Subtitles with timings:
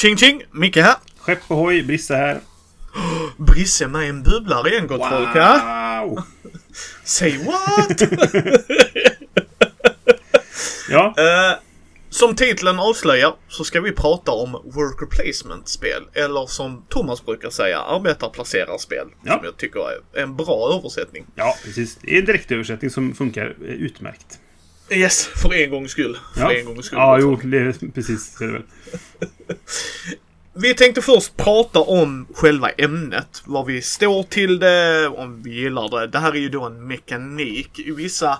[0.00, 0.42] Tjing tjing!
[0.52, 0.96] Micke här.
[1.18, 2.40] Skepp ohoj, Brisse här.
[3.36, 5.28] Brisse med en bubblare igen gott folk.
[5.34, 6.04] Ja?
[6.04, 6.22] Wow!
[7.04, 8.02] Say what?
[10.90, 11.58] Ja, Eh,
[12.10, 16.02] som titeln avslöjar så ska vi prata om worker placement-spel.
[16.14, 19.08] Eller som Thomas brukar säga, arbetarplacerarspel.
[19.24, 19.32] Ja.
[19.36, 21.26] Som jag tycker är en bra översättning.
[21.34, 21.98] ja, precis.
[22.02, 24.38] Det är en direktöversättning som funkar eh, utmärkt.
[24.90, 26.18] Yes, för en gångs skull.
[26.34, 26.98] För Ja, en gångs skull.
[26.98, 28.62] ja jo, det är precis så är det väl.
[30.54, 33.42] Vi tänkte först prata om själva ämnet.
[33.44, 36.06] Vad vi står till det, om vi gillar det.
[36.06, 37.78] Det här är ju då en mekanik.
[37.78, 38.38] I vissa...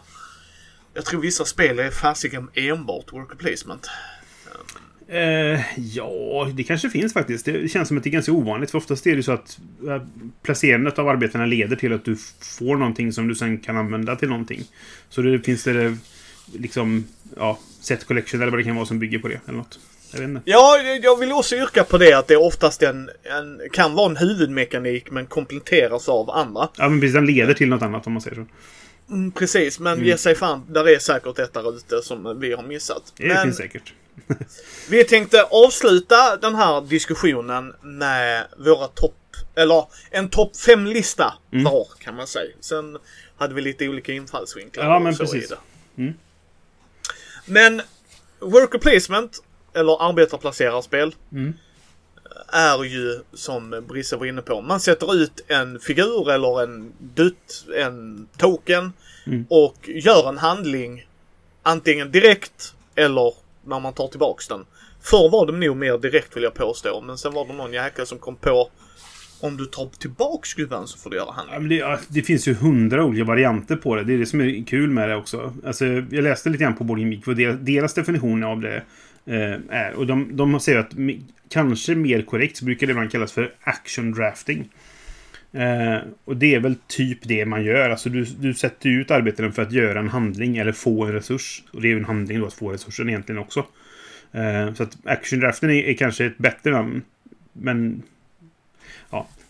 [0.94, 3.86] Jag tror vissa spel är fasiken enbart worker placement.
[5.08, 7.44] Eh, ja, det kanske finns faktiskt.
[7.44, 8.70] Det känns som att det är ganska ovanligt.
[8.70, 10.02] För oftast är det så att eh,
[10.42, 12.16] placerandet av arbetarna leder till att du
[12.58, 14.64] får någonting som du sen kan använda till någonting.
[15.08, 15.96] Så det finns det
[16.58, 17.04] liksom,
[17.36, 19.40] ja, set collection eller vad det kan vara som bygger på det.
[19.48, 19.78] Eller något.
[20.12, 20.42] Jag vet inte.
[20.44, 24.16] Ja, jag vill också yrka på det att det oftast en, en, kan vara en
[24.16, 26.68] huvudmekanik men kompletteras av andra.
[26.76, 27.14] Ja, men precis.
[27.14, 28.46] Den leder till något annat om man säger så.
[29.12, 30.66] Mm, precis, men ge sig fan.
[30.68, 33.12] Där är säkert ett där ute som vi har missat.
[33.16, 33.92] Det men finns säkert.
[34.90, 39.14] vi tänkte avsluta den här diskussionen med våra topp,
[39.54, 41.64] eller en topp 5-lista Mm.
[41.64, 42.50] var kan man säga.
[42.60, 42.98] Sen
[43.36, 44.84] hade vi lite olika infallsvinklar.
[44.84, 45.52] Ja, men precis.
[45.96, 46.14] Mm.
[47.50, 47.82] Men
[48.40, 49.42] worker placement,
[49.74, 51.52] eller arbetarplacerarspel, Mm.
[52.52, 54.60] är ju som Brisse var inne på.
[54.60, 58.92] Man sätter ut en figur eller en dutt, en token
[59.26, 59.46] Mm.
[59.50, 61.06] och gör en handling
[61.62, 64.66] antingen direkt eller när man tar tillbaks den.
[65.02, 68.06] Förr var det nog mer direkt vill jag påstå, men sen var det någon jäkel
[68.06, 68.70] som kom på
[69.42, 71.60] om du tar tillbaka skruven så får du göra Ja, handling.
[71.60, 74.04] men det, ja, det finns ju hundra olika varianter på det.
[74.04, 75.54] Det är det som är kul med det också.
[75.66, 78.82] Alltså, jag läste lite grann på Boarding vad deras, definition av det
[79.26, 79.92] eh, är.
[79.92, 80.92] Och de, de säger att
[81.48, 84.68] kanske mer korrekt så brukar det ibland kallas för action drafting.
[85.52, 87.90] Eh, och det är väl typ det man gör.
[87.90, 91.62] Alltså du, du sätter ut arbetaren för att göra en handling eller få en resurs.
[91.72, 93.66] Och det är ju en handling då att få resursen egentligen också.
[94.32, 97.02] Eh, så att action drafting är, är kanske ett bättre namn.
[97.52, 98.02] Men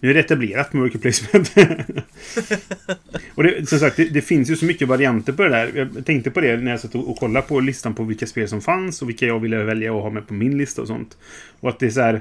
[0.01, 1.53] nu är det etablerat med worker placement.
[3.35, 5.89] och det, som sagt, det, det finns ju så mycket varianter på det där.
[5.97, 8.49] Jag tänkte på det när jag satt och, och kollade på listan på vilka spel
[8.49, 11.17] som fanns och vilka jag ville välja att ha med på min lista och sånt.
[11.61, 12.21] Och att det är så här...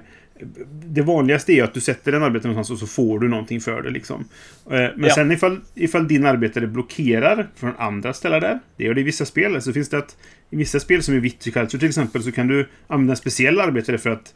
[0.86, 3.82] Det vanligaste är att du sätter en arbetare någonstans och så får du någonting för
[3.82, 4.26] det liksom.
[4.66, 5.16] Eh, Men Ja.
[5.16, 8.60] sen ifall, ifall din arbetare blockerar från andra ställen där.
[8.78, 9.62] Det gör det i vissa spel.
[9.62, 10.18] Så finns det att
[10.50, 13.98] i vissa spel som i Viticulture till exempel så kan du använda en speciell arbetare
[13.98, 14.34] för att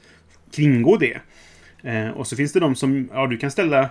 [0.56, 1.18] kringgå det.
[1.84, 3.82] Eh, och så finns det de som, ja du kan ställa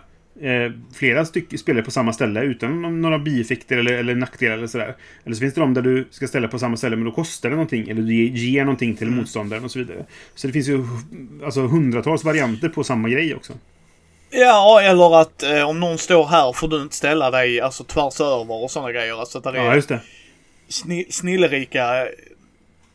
[0.40, 4.94] eh, flera stycken spelare på samma ställe utan några bieffekter eller, eller nackdelar eller sådär.
[5.24, 7.48] Eller så finns det de där du ska ställa på samma ställe men då kostar
[7.50, 7.88] det någonting.
[7.88, 10.04] Eller du ger, någonting till motståndaren och så vidare.
[10.34, 10.84] Så det finns ju
[11.44, 13.52] alltså hundratals varianter på samma grej också.
[14.30, 18.20] Ja, eller att eh, om någon står här får du inte ställa dig alltså tvärs
[18.20, 19.20] över och sådana grejer.
[19.20, 20.00] Alltså där Ja, just det.
[20.68, 22.08] sni- snillerika eh,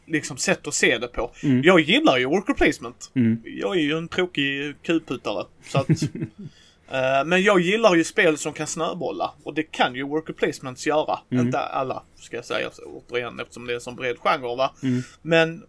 [0.08, 1.32] liksom sätt att se det på.
[1.44, 1.62] Mm.
[1.64, 3.12] Jag gillar ju worker placement.
[3.16, 3.42] Mm.
[3.46, 5.46] Jag är ju en tråkig kuputare.
[5.68, 5.90] Så att,
[6.92, 9.34] eh, men jag gillar ju spel som kan snöbolla.
[9.44, 11.20] Och det kan ju worker placements göra.
[11.32, 11.46] Mm.
[11.46, 14.74] Inte alla, ska jag säga så, återigen, eftersom det är en sån bred genre va.
[14.84, 15.02] Mm.
[15.22, 15.64] Men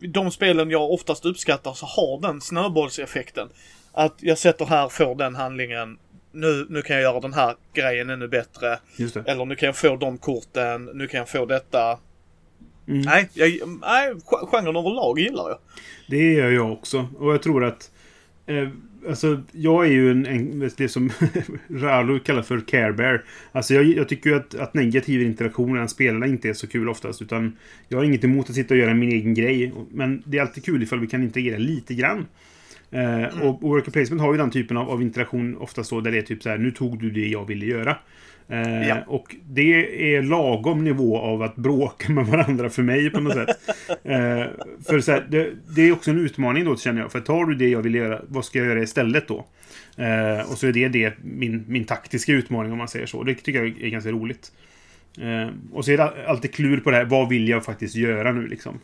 [0.00, 3.48] de spelen jag oftast uppskattar så har den snöbollseffekten.
[3.92, 5.98] Att jag sätter här, får den handlingen.
[6.32, 8.78] Nu, nu kan jag göra den här grejen ännu bättre.
[9.26, 11.98] Eller nu kan jag få de korten, nu kan jag få detta.
[12.86, 13.00] Mm.
[13.00, 13.50] Nej, jag,
[13.80, 15.58] nej, gen- genren överlag gillar jag.
[16.08, 17.08] Det gör jag också.
[17.18, 17.90] Och jag tror att...
[18.46, 18.68] Eh,
[19.08, 21.10] alltså, jag är ju en, en det som
[21.68, 23.24] Ralo kallar för care bear.
[23.52, 26.88] Alltså, jag, jag tycker ju att, att negativ interaktion mellan spelarna inte är så kul
[26.88, 27.22] oftast.
[27.22, 27.56] Utan
[27.88, 29.72] jag har inget emot att sitta och göra min egen grej.
[29.90, 32.26] Men det är alltid kul ifall vi kan interagera lite grann.
[32.90, 36.10] Eh, och, och worker placement har ju den typen av, av interaktion oftast då där
[36.12, 37.96] det är typ så här, nu tog du det jag ville göra.
[38.48, 38.96] Eh, Ja.
[39.06, 43.56] Och det är lagom nivå av att bråka med varandra för mig på något sätt.
[44.04, 44.44] Eh,
[44.86, 47.12] för så här, det, det är också en utmaning då känner jag.
[47.12, 49.44] För tar du det jag vill göra, vad ska jag göra istället då?
[49.96, 53.22] Eh, och så är det, det min, min taktiska utmaning om man säger så.
[53.22, 54.52] Det tycker jag är ganska roligt.
[55.20, 58.32] Eh, och så är det alltid klur på det här, vad vill jag faktiskt göra
[58.32, 58.80] nu liksom?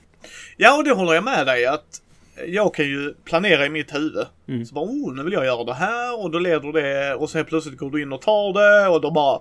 [0.56, 2.02] Ja, och det håller jag med dig att
[2.46, 4.26] jag kan ju planera i mitt huvud.
[4.48, 4.66] Mm.
[4.66, 7.44] Så bara, oh, nu vill jag göra det här och då leder det och sen
[7.44, 9.40] plötsligt går du in och tar det och då bara,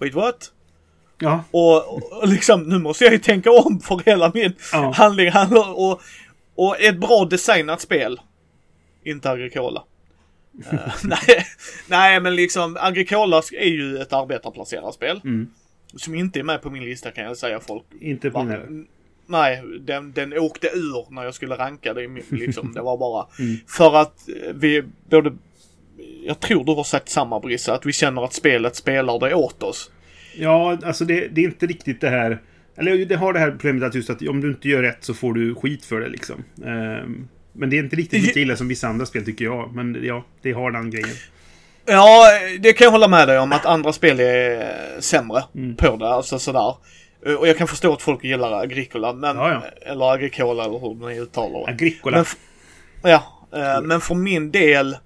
[0.00, 0.52] wait what?
[1.18, 4.92] Ja, Och, och liksom, nu måste jag ju tänka om för hela min Ja.
[4.96, 6.00] handling handlar och,
[6.54, 8.20] och ett bra designat spel.
[9.04, 9.82] Inte Agricola.
[10.70, 11.46] Eh, nej,
[11.88, 15.20] nej, men liksom Agricola är ju ett arbetarplacerarspel.
[15.24, 15.50] Mm.
[15.96, 17.84] Som inte är med på min lista kan jag säga folk.
[18.00, 18.56] inte på Va?
[19.26, 22.08] Nej, den, den åkte ur när jag skulle ranka det.
[22.30, 22.72] Liksom.
[22.72, 23.56] Det var bara Mm.
[23.68, 25.32] för att eh, vi både...
[26.26, 29.62] Jag tror du har sagt samma Brisse, att vi känner att spelet spelar det åt
[29.62, 29.90] oss.
[30.36, 32.42] Ja, alltså det, det är inte riktigt det här...
[32.76, 35.14] Eller det har det här problemet att just att om du inte gör rätt så
[35.14, 36.44] får du skit för det liksom.
[36.66, 39.74] Ehm, men det är inte riktigt lika illa som vissa andra spel tycker jag.
[39.74, 41.16] Men ja, det har den grejen.
[41.86, 42.24] Ja,
[42.60, 45.76] det kan jag hålla med dig om att andra spel är eh, sämre Mm.
[45.76, 46.08] på det.
[46.08, 46.74] Alltså sådär.
[47.26, 49.36] Eh, Och jag kan förstå att folk gillar Agricola, men...
[49.36, 49.90] Ja, ja.
[49.90, 51.72] Eller Agricola eller hur ni uttalar det.
[51.72, 52.24] Agricola.
[53.02, 54.96] Men, ja, eh, men för min del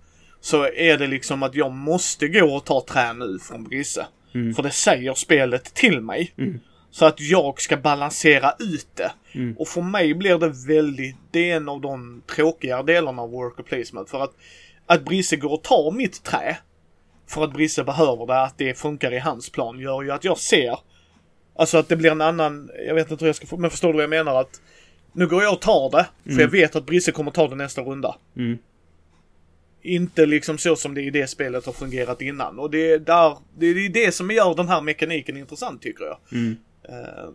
[0.41, 4.07] så är det liksom att jag måste gå och ta trä nu från Brisse.
[4.35, 4.55] Mm.
[4.55, 6.33] För det säger spelet till mig.
[6.39, 6.61] Mm.
[6.91, 9.13] Så att jag ska balansera ut det.
[9.33, 9.57] Mm.
[9.59, 13.63] Och för mig blir det väldigt, det är en av de tråkigare delarna av worker
[13.63, 14.11] placement.
[14.11, 14.33] För att,
[14.87, 16.57] att Brisse går och tar mitt trä.
[17.29, 20.39] För att Brisse behöver det, att det funkar i hans plan, gör ju att jag
[20.39, 20.79] ser.
[21.61, 23.89] Alltså att det blir en annan, jag vet inte hur jag ska få, men förstår
[23.89, 24.41] du vad jag menar?
[24.41, 24.61] Att
[25.13, 27.83] nu går jag och tar det, för jag vet att Brisse kommer ta det nästa
[27.83, 28.17] runda.
[28.37, 28.59] Mm.
[29.83, 32.59] Inte liksom så som det i det spelet har fungerat innan.
[32.59, 36.19] Och det är där, det är det som gör den här mekaniken intressant tycker jag.
[36.33, 36.57] Mm.
[36.89, 37.31] Eh,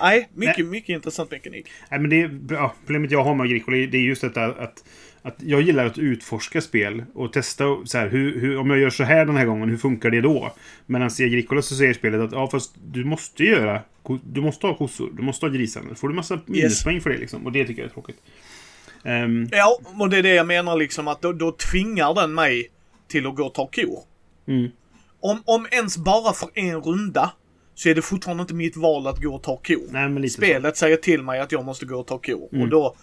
[0.00, 1.66] nej, mycket, mycket intressant mekanik.
[1.90, 4.84] Nej, men det är, ja, problemet jag har med Agricola det är just detta att,
[5.22, 8.90] att jag gillar att utforska spel och testa så här, hur, hur, om jag gör
[8.90, 10.52] så här den här gången, hur funkar det då?
[10.86, 13.82] Medan i Agricola så säger spelet att ja, fast du måste göra,
[14.24, 15.82] du måste ha kossor, du måste ha grisar.
[15.88, 17.46] Då får du massa minuspoäng för det liksom.
[17.46, 18.16] Och det tycker jag är tråkigt.
[19.04, 22.68] Ehm, Ja, och det är det jag menar liksom att då, då tvingar den mig
[23.08, 23.98] till att gå och ta kor.
[24.46, 24.70] mm,
[25.20, 27.32] Om, om ens bara för en runda
[27.74, 29.86] så är det fortfarande inte mitt val att gå och ta kor.
[29.90, 30.36] nej, lite så.
[30.36, 32.48] Spelet säger till mig att jag måste gå och ta kor.
[32.52, 32.62] Mm.
[32.62, 32.96] Och då...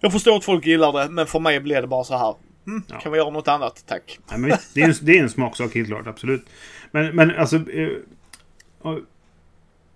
[0.00, 2.34] Jag förstår att folk gillar det, men för mig blir det bara så här.
[2.66, 2.98] Hm, Ja.
[2.98, 4.18] Kan vi göra något annat, tack?
[4.30, 6.46] Nej, men det, är en, det är en smaksak helt klart, absolut.
[6.90, 7.56] Men, men alltså...
[7.56, 7.88] Eh,
[8.82, 8.98] ja,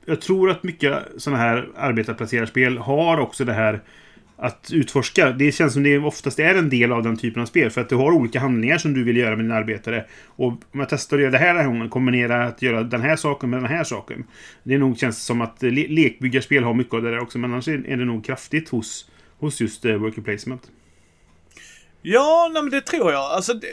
[0.07, 3.83] jag tror att mycket sådana här arbetarplacerarspel har också det här
[4.37, 5.31] att utforska.
[5.31, 7.71] Det känns som det oftast är en del av den typen av spel.
[7.71, 10.05] För att du har olika handlingar som du vill göra med dina arbetare.
[10.27, 13.01] Och om jag testar att göra det här den här gången, kombinera att göra den
[13.03, 14.25] här saken med den här saken.
[14.63, 17.39] Det är nog känns som att le lekbyggarspel har mycket av det där också.
[17.39, 20.71] Men annars är är det nog kraftigt hos, hos just uh, worker placement.
[22.03, 23.23] Ja, nej, men det tror jag.
[23.23, 23.67] Alltså, det,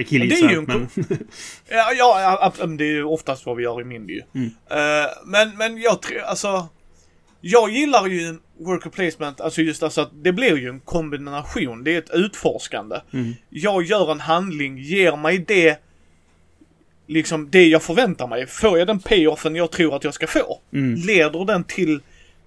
[0.00, 0.88] är killgissar, en men...
[1.68, 4.22] Ja, ja, det är ju oftast vad vi gör i Mindy ju.
[4.34, 4.50] Mm.
[4.70, 6.68] Eh, men, men jag tror, alltså.
[7.46, 11.84] Jag gillar ju worker placement, alltså just alltså att det blir ju en kombination.
[11.84, 13.00] Det är ett utforskande.
[13.12, 13.34] Mm.
[13.50, 15.80] Jag gör en handling, ger mig det,
[17.06, 18.46] liksom det jag förväntar mig.
[18.46, 20.60] Får jag den payoffen jag tror att jag ska få?
[20.72, 20.94] Mm.
[20.94, 22.00] Leder den till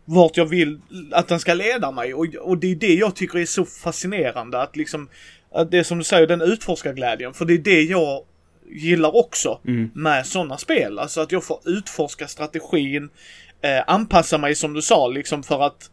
[0.09, 0.79] vart jag vill
[1.11, 2.13] att den ska leda mig?
[2.13, 5.09] Och, och det är det jag tycker är så fascinerande att liksom,
[5.53, 7.33] att det är som du säger, den utforskarglädjen.
[7.33, 8.23] För det är det jag
[8.69, 9.91] gillar också Mm.
[9.95, 10.99] med sådana spel.
[10.99, 13.09] Alltså att jag får utforska strategin,
[13.61, 15.89] eh, anpassa mig som du sa liksom för att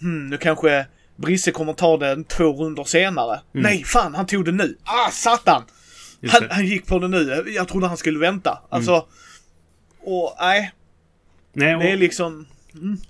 [0.00, 0.86] hmm, nu kanske
[1.16, 3.40] Brisse kommer ta den två runder senare.
[3.52, 4.76] Nej, fan han tog det nu.
[4.84, 5.62] Ah, satan!
[6.22, 6.30] Mm.
[6.32, 6.42] Han.
[6.42, 6.54] Mm.
[6.56, 7.44] han gick på det nu.
[7.46, 8.58] Jag trodde han skulle vänta.
[8.68, 9.06] Alltså,
[10.00, 10.72] och nej,
[11.52, 12.46] Nej, och det är liksom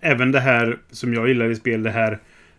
[0.01, 2.13] även det här som jag gillar i spel, det här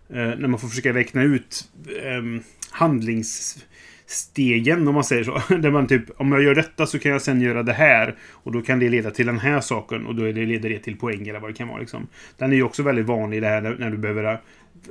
[0.09, 1.69] eh, när man får försöka räkna ut
[2.03, 2.23] eh,
[2.71, 5.41] handlingsstegen, om man säger så.
[5.55, 8.15] Där man typ, om jag gör detta så kan jag sen göra det här.
[8.31, 10.79] Och då kan det leda till den här saken och då är det, leder det
[10.79, 11.79] till poäng eller vad det kan vara.
[11.79, 12.07] Liksom.
[12.37, 14.39] Den är ju också väldigt vanlig det här när, när du behöver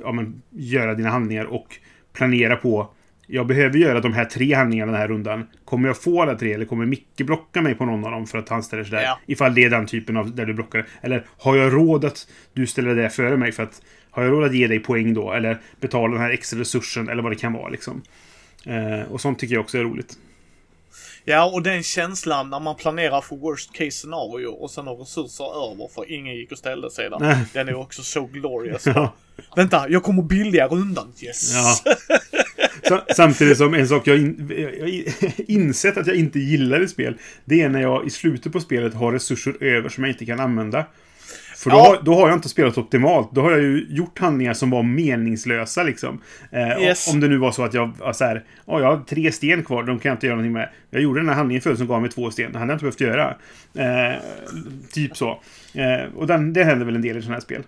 [0.03, 1.75] ja, men, göra dina handlingar och
[2.13, 2.89] planera på
[3.27, 5.47] jag behöver göra de här tre handlingarna den här rundan.
[5.65, 8.37] Kommer jag få alla tre eller kommer Micke blocka mig på någon av dem för
[8.37, 9.03] att han ställer sig där?
[9.03, 9.19] Ja.
[9.25, 10.85] Ifall det är den typen av där du blockar.
[11.01, 14.43] Eller har jag råd att du ställer det före mig för att har jag råd
[14.43, 15.31] att ge dig poäng då?
[15.33, 18.01] Eller betala den här extra resursen eller vad det kan vara liksom.
[18.65, 20.17] Eh, och sånt tycker jag också är roligt.
[21.27, 25.71] Ja, och den känslan när man planerar för worst case scenario och sen har resurser
[25.71, 27.19] över för ingen gick och ställde sig där.
[27.19, 27.45] Nej.
[27.53, 28.85] Den är också så glorious.
[28.95, 29.13] Ja.
[29.55, 31.13] Vänta, jag kommer billigare undan.
[31.21, 31.53] Yes!
[31.53, 31.95] Ja.
[32.87, 35.05] Sa- Samtidigt som en sak jag, in, jag in-
[35.47, 37.15] insett att jag inte gillar i spel.
[37.45, 40.39] Det är när jag i slutet på spelet har resurser över som jag inte kan
[40.39, 40.85] använda.
[41.57, 41.83] För då, Ja.
[41.87, 43.29] har, då har jag inte spelat optimalt.
[43.31, 46.21] Då har jag ju gjort handlingar som var meningslösa liksom.
[46.51, 47.13] Eh, Yes.
[47.13, 48.43] Om det nu var så att jag så här.
[48.65, 49.83] Ja, jag har tre sten kvar.
[49.83, 50.69] De kan jag inte göra någonting med.
[50.89, 52.51] Jag gjorde den här handlingen förut som gav mig två sten.
[52.51, 53.35] Det hade jag inte behövt göra.
[54.13, 54.19] Eh,
[54.93, 55.41] typ så.
[55.73, 57.63] Eh, och den, det händer väl en del i sådana här spel.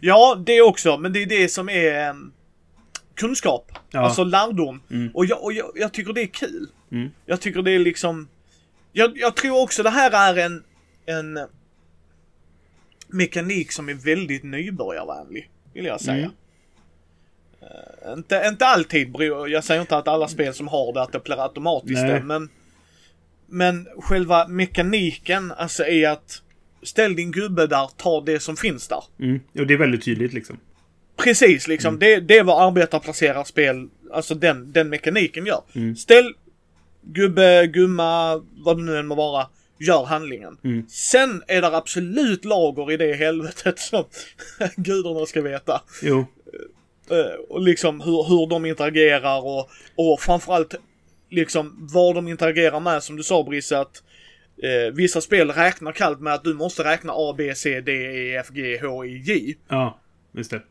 [0.00, 0.98] Ja, det också.
[0.98, 2.32] Men det är det som är em,
[3.22, 3.72] kunskap.
[3.90, 4.00] Ja.
[4.00, 4.82] Alltså lärdom.
[4.90, 5.10] Mm.
[5.14, 6.68] Och, jag, och jag, jag tycker det är kul.
[6.92, 7.10] Mm.
[7.26, 8.28] Jag tycker det är liksom...
[8.92, 10.64] Jag, jag tror också det här är en,
[11.06, 11.38] en
[13.08, 15.50] mekanik som är väldigt nybörjarvänlig.
[15.74, 16.16] Vill jag säga.
[16.16, 16.30] Mm.
[17.60, 19.16] Eh, inte, inte alltid,
[19.48, 22.48] jag säger inte att alla spel som har det att det blir automatiskt det, men
[23.54, 26.42] Men själva mekaniken, alltså är att
[26.82, 29.04] ställ din gubbe där, ta det som finns där.
[29.20, 29.40] Mm.
[29.58, 30.56] Och det är väldigt tydligt liksom.
[31.24, 31.98] Precis, liksom.
[31.98, 35.62] Det, det är vad arbetarplacerat spel, alltså den, den mekaniken gör.
[35.74, 35.96] Mm.
[35.96, 36.34] Ställ
[37.02, 39.46] gubbe, gumma, vad det nu än må vara,
[39.78, 40.58] gör handlingen.
[40.64, 40.86] Mm.
[40.88, 44.04] Sen är det absolut lager i det helvetet som
[44.76, 45.82] gudarna ska veta.
[46.02, 46.26] Jo.
[47.10, 50.74] Eh, och liksom hur, hur de interagerar och, och framförallt
[51.30, 54.02] liksom vad de interagerar med som du sa Brisse att
[54.62, 58.36] eh, vissa spel räknar kallt med att du måste räkna A, B, C, D, E,
[58.36, 59.54] F, G, H, I, J.
[59.68, 60.00] Ja,
[60.32, 60.62] just det.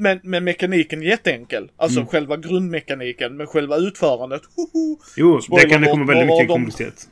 [0.00, 1.70] Men, men mekaniken är jätteenkel.
[1.76, 2.08] Alltså Mm.
[2.08, 4.42] själva grundmekaniken, men själva utförandet.
[4.56, 7.08] Hoho, Jo, Spoiler där kan det komma väldigt mycket av dem- komplexitet.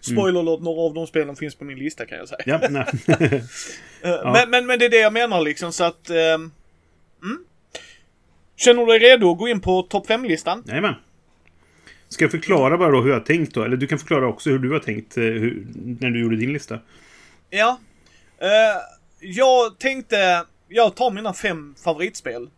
[0.00, 2.40] spoiler alert, några av de spelen finns på min lista kan jag säga.
[2.46, 2.86] Ja, nej.
[4.02, 6.10] Eh, men, men, men det är det jag menar liksom så att...
[6.10, 6.50] ehm,
[7.22, 7.38] mm.
[8.56, 10.62] Känner du dig redo att gå in på topp 5-listan?
[10.66, 10.94] Jajamän.
[12.08, 13.62] Ska jag förklara bara då hur jag tänkt då?
[13.62, 15.66] Eller du kan förklara också hur du har tänkt eh, hur,
[16.00, 16.78] när du gjorde din lista.
[17.50, 17.80] Ja.
[18.38, 18.48] Eh,
[19.20, 22.50] jag tänkte, jag tar mina fem favoritspel.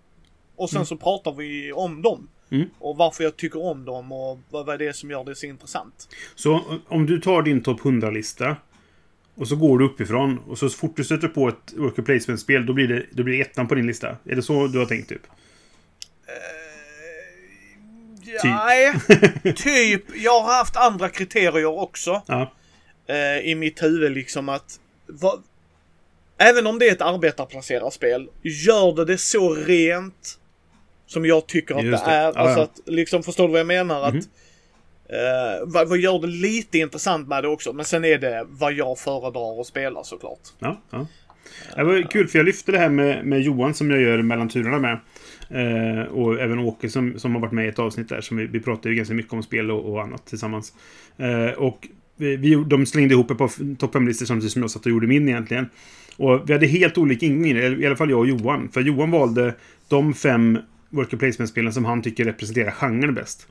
[0.56, 2.28] Och sen så pratar vi om dem.
[2.50, 2.68] Mm.
[2.78, 5.46] Och varför jag tycker om dem och vad, vad det är som gör det så
[5.46, 6.08] intressant.
[6.34, 8.56] Så om du tar din topp 100-lista
[9.34, 12.72] och så går du uppifrån och så fort du stöter på ett worker placement-spel då
[12.72, 14.16] blir, det, då blir det ettan på din lista.
[14.24, 15.22] Är det så du har tänkt typ?
[18.44, 18.94] Nej,
[19.56, 20.02] typ.
[20.16, 22.22] Jag har haft andra kriterier också.
[22.26, 22.52] Ja.
[23.06, 25.42] eh, i mitt huvud liksom att vad,
[26.38, 30.38] även om det är ett arbetarplacerat spel, gör det det så rent
[31.06, 32.16] som jag tycker att Just det, det.
[32.16, 32.22] är.
[32.24, 34.10] Ja, alltså att, liksom, förstår du vad jag menar?
[34.10, 34.18] Mhm.
[34.18, 34.24] Att,
[35.08, 37.72] eh, vad, vad gör det lite intressant med det också?
[37.72, 40.40] Men sen är det vad jag föredrar att spela såklart.
[40.58, 41.06] Ja, ja.
[41.76, 44.48] Det var kul för jag lyfte det här med, med Johan som jag gör mellan
[44.48, 44.98] turerna med.
[45.50, 48.20] Eh, och även Åke som, som har varit med i ett avsnitt där.
[48.20, 50.72] Som vi, vi pratade ju ganska mycket om spel och, och annat tillsammans.
[51.16, 54.90] Eh, och vi, de slängde ihop ett par topp 5-listor samtidigt som jag satt och
[54.92, 55.66] gjorde min egentligen.
[56.16, 58.68] Och vi hade helt olika ingångar i alla fall jag och Johan.
[58.72, 59.54] För Johan valde
[59.88, 60.58] de fem
[60.90, 63.46] worker placement-spelen som han tycker representerar genren bäst.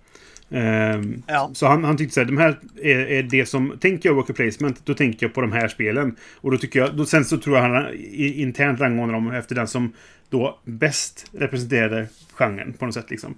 [0.50, 1.52] Ehm, Ja.
[1.54, 3.74] Så han, han tyckte så här, de här är, är det som...
[3.80, 6.16] Tänker jag worker placement, då tänker jag på de här spelen.
[6.36, 6.96] Och då tycker jag...
[6.98, 9.92] Då, sen så tror jag han i- internt rangordnar dem efter den som
[10.30, 13.36] då bäst representerade genren på något sätt liksom.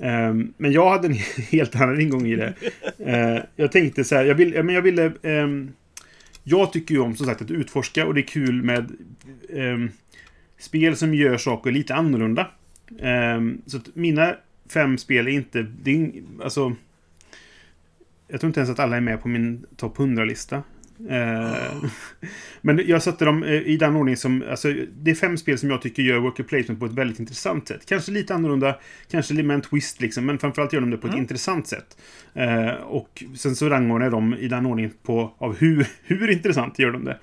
[0.00, 1.14] Ehm, men jag hade en
[1.50, 2.54] helt annan ingång i det.
[3.06, 5.12] Ehm, jag tänkte så här, jag, vill, men jag ville...
[5.22, 5.72] Ehm,
[6.44, 8.92] jag tycker ju om som sagt att utforska och det är kul med
[10.58, 12.46] spel som gör saker lite annorlunda.
[13.66, 14.34] Så att mina
[14.68, 15.66] fem spel är inte...
[15.82, 16.10] Det är,
[16.42, 16.76] alltså...
[18.28, 20.62] Jag tror inte ens att alla är med på min topp 100-lista.
[21.08, 21.84] Eh,
[22.60, 24.44] men jag satte dem eh, i den ordning som...
[24.50, 27.68] Alltså, det är fem spel som jag tycker gör worker placement på ett väldigt intressant
[27.68, 27.86] sätt.
[27.86, 28.76] Kanske lite annorlunda,
[29.10, 31.96] kanske med en twist liksom, men framförallt gör de det på ett intressant sätt.
[32.34, 36.78] Eh, och sen så rangordnar jag dem i den ordningen på av hur, hur intressant
[36.78, 37.18] gör de det.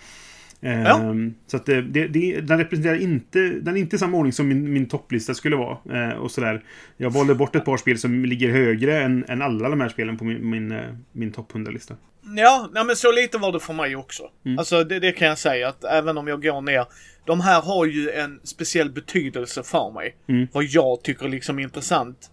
[0.59, 1.15] Ja.
[1.47, 4.73] Så att det, det, det, den representerar inte, den är inte samma ordning som min,
[4.73, 5.77] min topplista skulle vara.
[5.93, 6.63] Eh, och sådär.
[6.97, 10.17] Jag valde bort ett par spel som ligger högre än, än alla de här spelen
[10.17, 11.95] på min, min, eh, min topp 100-lista.
[12.35, 14.23] Ja, nej, men så lite var det för mig också.
[14.45, 14.59] Mm.
[14.59, 16.85] Alltså det, det kan jag säga att även om jag går ner.
[17.25, 20.15] De här har ju en speciell betydelse för mig.
[20.27, 20.47] Mm.
[20.51, 22.31] Vad jag tycker liksom är intressant.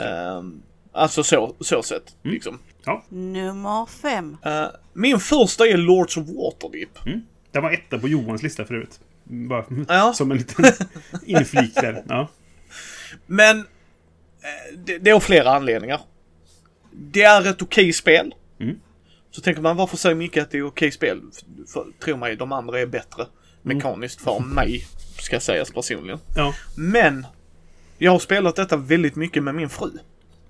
[0.00, 2.16] Ehm, alltså så, så sett.
[2.24, 2.34] Mm.
[2.34, 2.58] Liksom.
[2.84, 4.36] Ja, Nummer fem.
[4.44, 6.98] Eh, min första är Lords of Waterdeep.
[7.52, 9.00] Den var etta på Johans lista förut.
[9.24, 10.12] Bara Ja.
[10.16, 10.64] som en liten
[11.26, 12.04] inflik där.
[12.08, 12.28] Ja.
[13.26, 13.64] Men eh,
[14.86, 16.00] det, det är av flera anledningar.
[16.92, 18.34] Det är ett okej spel.
[18.60, 18.76] Mm.
[19.30, 21.20] Så tänker man varför säger Micke att det är okej spel?
[21.32, 23.26] För, för, tro mig, de andra är bättre
[23.62, 24.86] mekaniskt för mig.
[25.20, 26.18] Ska sägas personligen.
[26.36, 27.26] ja, Men
[27.98, 29.90] jag har spelat detta väldigt mycket med min fru.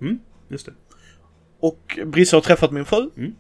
[0.01, 0.73] mm, just det.
[1.61, 3.11] Och Brisse har träffat min fru.
[3.17, 3.35] Mm.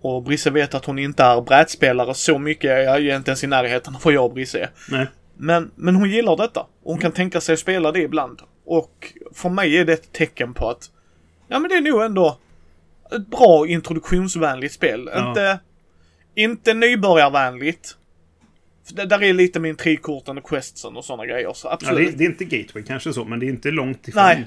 [0.00, 2.70] Och Brisse vet att hon inte är brädspelare så mycket.
[2.70, 4.70] Jag är inte ens i närheten av vad jag och Brisse är.
[4.90, 5.06] Nej.
[5.36, 6.60] Men, men hon gillar detta.
[6.60, 8.42] Och hon kan tänka sig att spela det ibland.
[8.64, 10.90] Och för mig är det ett tecken på att
[11.48, 12.38] ja men det är nog ändå
[13.12, 15.10] ett bra introduktionsvänligt spel.
[15.12, 15.28] Ja.
[15.28, 15.58] Inte,
[16.34, 17.96] inte nybörjarvänligt.
[18.88, 21.52] För det där är lite med intrigkorten och questsen och sådana grejer.
[21.54, 22.10] Så Ja, absolut.
[22.10, 24.22] det, det är inte gateway kanske så, men det är inte långt ifrån.
[24.22, 24.46] Nej.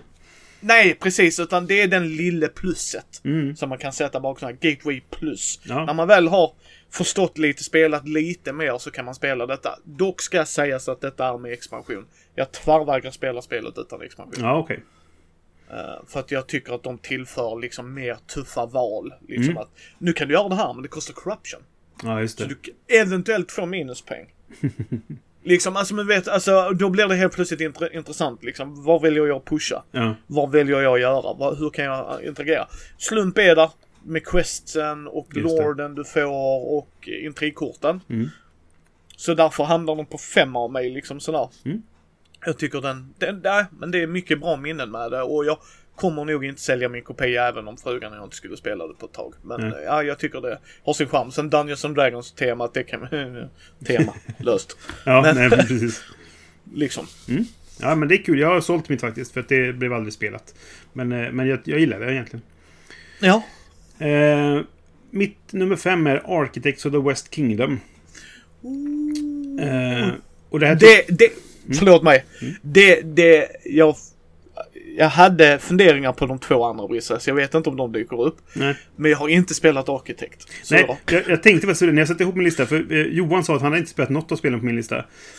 [0.60, 1.40] Nej, precis.
[1.40, 3.22] Utan det är den lille plusset.
[3.24, 3.56] Mm.
[3.56, 4.58] Som man kan sätta bakom här.
[4.62, 5.60] Gateway plus.
[5.64, 5.86] Ja.
[5.86, 6.54] När man väl har
[6.92, 9.80] förstått lite, spelat lite mer så kan man spela detta.
[9.84, 12.06] Dock ska sägas att detta är med expansion.
[12.36, 14.34] Jag tvärvägrar spela spelet utan expansion.
[14.44, 14.80] Ja, okej.
[15.70, 19.14] Eh, för att jag tycker att de tillför liksom mer tuffa val.
[19.28, 19.58] Liksom Mm.
[19.58, 21.62] att nu kan du göra det här men det kostar corruption.
[22.04, 22.50] Ja, just Så det.
[22.50, 24.26] du kan eventuellt få minuspeng.
[25.44, 28.84] liksom, alltså men vet, alltså då blir det helt plötsligt intre- intressant liksom.
[28.84, 29.84] Vad väljer jag att pusha?
[29.92, 30.16] Ja.
[30.28, 31.34] Vad väljer jag att göra?
[31.34, 32.68] Vad, hur kan jag interagera?
[32.98, 33.70] Slump är där.
[34.04, 38.02] med questsen och lorden du får och intrigkorten.
[38.10, 38.30] Mm.
[39.16, 41.50] Så därför hamnar de på fem av mig liksom sådär.
[41.66, 41.82] Mm.
[42.46, 45.58] Jag tycker den, den där, men det är mycket bra minnen med det och jag
[46.00, 48.94] kommer nog inte sälja min kopia även om frugan och jag inte skulle spela det
[48.94, 49.34] på ett tag.
[49.42, 49.84] Men Nej.
[49.86, 51.32] ja, jag tycker det har sin charm.
[51.32, 53.08] Sen Dungeons and Dragons temat, det kan
[53.86, 54.78] tema löst.
[55.06, 56.02] Ja, Men- nej, men precis.
[56.74, 57.08] Liksom.
[57.82, 58.40] Ja, men det är kul.
[58.40, 60.56] Jag har sålt mitt faktiskt, för att det blev aldrig spelat.
[60.94, 62.42] Men, eh, men jag, jag gillar det egentligen.
[63.20, 63.44] Ja.
[64.08, 64.62] Eh,
[65.12, 67.80] mitt nummer fem är Architects of the West Kingdom.
[69.62, 70.08] Eh,
[70.50, 70.76] och det här...
[70.76, 71.30] Det, det,
[71.66, 71.78] Mm.
[71.80, 72.26] förlåt mig.
[72.62, 73.96] Det, det, jag,
[74.98, 78.22] jag hade funderingar på de två andra Brissa, så jag vet inte om de dyker
[78.22, 78.38] upp.
[78.54, 78.76] Nej.
[78.96, 80.48] Men jag har inte spelat Arkitekt.
[80.64, 82.66] Så Nej, jag, jag tänkte faktiskt det när jag satte ihop min lista.
[82.66, 84.98] För eh, Johan sa att han inte spelat något av spelen på min lista.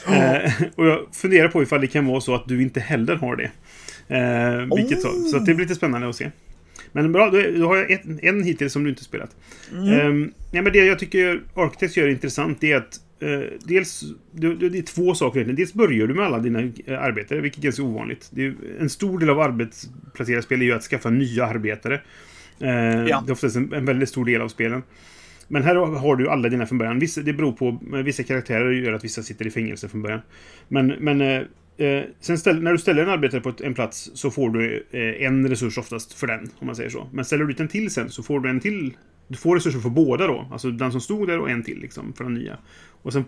[0.08, 3.36] Eh, och jag funderar på ifall det kan vara så att du inte heller har
[3.36, 3.50] det.
[4.16, 6.30] Eh, vilket så, så att det blir lite spännande att se.
[6.92, 9.36] Men bra, då, då har jag ett, en hittills som du inte spelat.
[9.72, 10.32] Mm.
[10.50, 13.00] nej, men det jag tycker Architects gör intressant är att eh,
[13.64, 15.56] dels, det, är två saker egentligen.
[15.56, 18.30] Dels börjar du med alla dina eh, arbetare, vilket är ganska ovanligt.
[18.36, 21.94] Är, en stor del av arbetsplacerade spel är ju att skaffa nya arbetare.
[22.60, 22.70] Eh,
[23.08, 23.22] Ja.
[23.26, 24.82] Det är oftast en, en väldigt stor del av spelen.
[25.48, 26.98] Men här har du alla dina från början.
[26.98, 30.20] Vissa, det beror på, eh, vissa karaktärer gör att vissa sitter i fängelse från början.
[30.68, 31.42] Men, men eh,
[31.86, 35.26] eh, sen ställ, när du ställer en arbetare på en plats så får du eh,
[35.26, 37.08] en resurs oftast för den, om man säger så.
[37.12, 38.94] Men ställer du dit en till sen så får du en till.
[39.30, 40.48] Du får resurser för båda då.
[40.52, 42.58] Alltså den som stod där och en till liksom, för den nya.
[43.02, 43.24] Och sen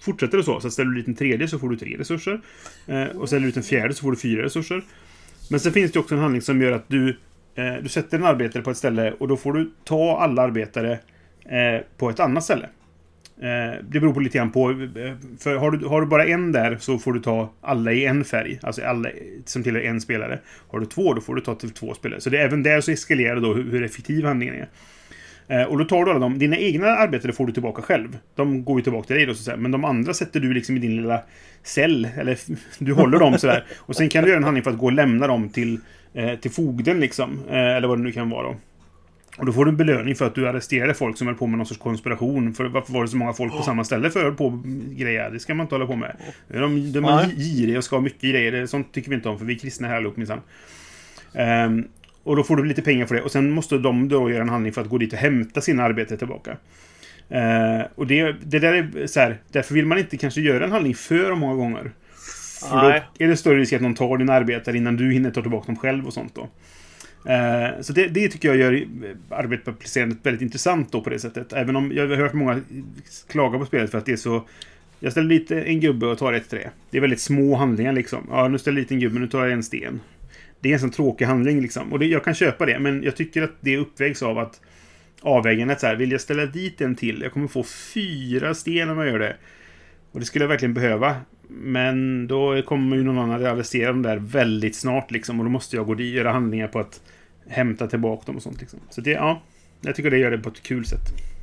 [0.00, 0.60] fortsätter det så.
[0.60, 2.40] Så ställer du dit en tredje så får du tre resurser.
[2.86, 4.82] Eh, och ställer du dit en fjärde så får du fyra resurser.
[5.50, 7.08] Men sen finns det också en handling som gör att du,
[7.54, 10.92] eh, du sätter en arbetare på ett ställe och då får du ta alla arbetare
[11.44, 12.68] eh, på ett annat ställe.
[13.40, 14.70] Eh, det beror på lite grann på.
[14.70, 14.76] Eh,
[15.38, 18.24] för har du, har du bara en där så får du ta alla i en
[18.24, 18.58] färg.
[18.62, 19.08] Alltså alla
[19.44, 20.40] som tillhör en spelare.
[20.68, 22.20] Har du två då får du ta till två spelare.
[22.20, 24.68] Så det även där så eskalerar då hur, hur effektiv handlingen är.
[25.48, 26.38] Eh, och då tar du alla dem.
[26.38, 28.18] Dina egna arbetare får du tillbaka själv.
[28.34, 29.56] De går ju tillbaka till dig då så.
[29.56, 31.20] Men de andra sätter du liksom i din lilla
[31.62, 32.08] cell.
[32.16, 32.38] Eller
[32.84, 33.64] du håller dem sådär.
[33.76, 35.80] Och sen kan du göra en handling för att gå och lämna dem till,
[36.14, 37.40] eh, till fogden liksom.
[37.50, 38.56] Eh, eller vad det nu kan vara då.
[39.38, 41.58] Och då får du en belöning för att du arresterade folk som höll på med
[41.58, 42.54] någon sorts konspiration.
[42.54, 45.30] För varför var det så många folk på samma ställe för att på grejer?
[45.30, 46.16] Det ska man inte hålla på med.
[46.48, 48.66] De, de är giriga och ska ha mycket grejer.
[48.66, 50.40] Sånt tycker vi inte om för vi är kristna här allihop minsann.
[51.34, 51.88] Ehm,
[52.24, 53.22] och då får du lite pengar för det.
[53.22, 55.82] Och sen måste de då göra en handling för att gå dit och hämta sina
[55.82, 56.56] arbeten tillbaka.
[57.28, 60.72] Eh, och det, det där är så här, därför vill man inte kanske göra en
[60.72, 61.90] handling för många gånger.
[62.68, 63.02] För Nej.
[63.18, 65.66] då är det större risk att någon tar din arbetare innan du hinner ta tillbaka
[65.66, 66.48] dem själv och sånt då.
[67.32, 68.80] Eh, så det, det tycker jag gör eh,
[69.30, 71.52] arbetsplacerandet väldigt intressant då på det sättet.
[71.52, 72.60] Även om jag har hört många
[73.28, 74.42] klaga på spelet för att det är så...
[75.00, 76.70] Jag ställer dit en gubbe och tar ett trä.
[76.90, 78.26] Det är väldigt små handlingar liksom.
[78.30, 80.00] Ja, nu ställer jag dit en gubbe, nu tar jag en sten.
[80.64, 81.92] Det är en sån tråkig handling liksom.
[81.92, 84.60] Och det, jag kan köpa det, men jag tycker att det uppvägs av att
[85.20, 87.20] avvägandet så här, vill jag ställa dit en till?
[87.22, 87.62] Jag kommer få
[87.94, 89.36] fyra sten om jag gör det.
[90.12, 91.16] Och det skulle jag verkligen behöva.
[91.48, 95.40] Men då kommer ju någon annan realisera dem där väldigt snart liksom.
[95.40, 97.00] Och då måste jag gå dit och göra handlingar på att
[97.48, 98.80] hämta tillbaka dem och sånt liksom.
[98.90, 99.42] Så det, ja.
[99.80, 101.33] Jag tycker det gör det på ett kul sätt.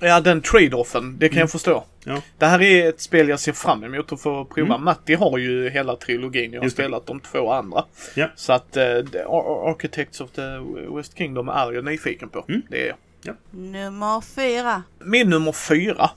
[0.00, 1.70] Ja, den trade-offen, det kan jag förstå.
[2.06, 2.16] Mm.
[2.16, 2.22] Ja.
[2.38, 4.74] Det här är ett spel jag ser fram emot att få prova.
[4.74, 4.84] Mm.
[4.84, 6.52] Matti har ju hela trilogin.
[6.52, 7.84] Jag har spelat de två andra.
[8.14, 8.28] Ja.
[8.36, 9.30] Så att uh,
[9.70, 10.42] Architects of the
[10.96, 12.44] West Kingdom är jag nyfiken på.
[12.48, 12.62] Mm.
[12.68, 13.36] Det är jag.
[13.50, 14.82] Nummer fyra.
[14.98, 16.10] Min nummer fyra.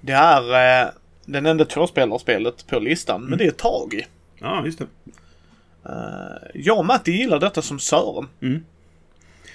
[0.00, 0.90] Det är uh,
[1.24, 3.30] den enda tvåspelarspelet på listan, Mm.
[3.30, 4.06] men det är Tagi.
[4.38, 4.86] Ja, just det.
[5.86, 8.28] Uh, jag och Matti gillar detta som Sören.
[8.42, 8.64] Mm.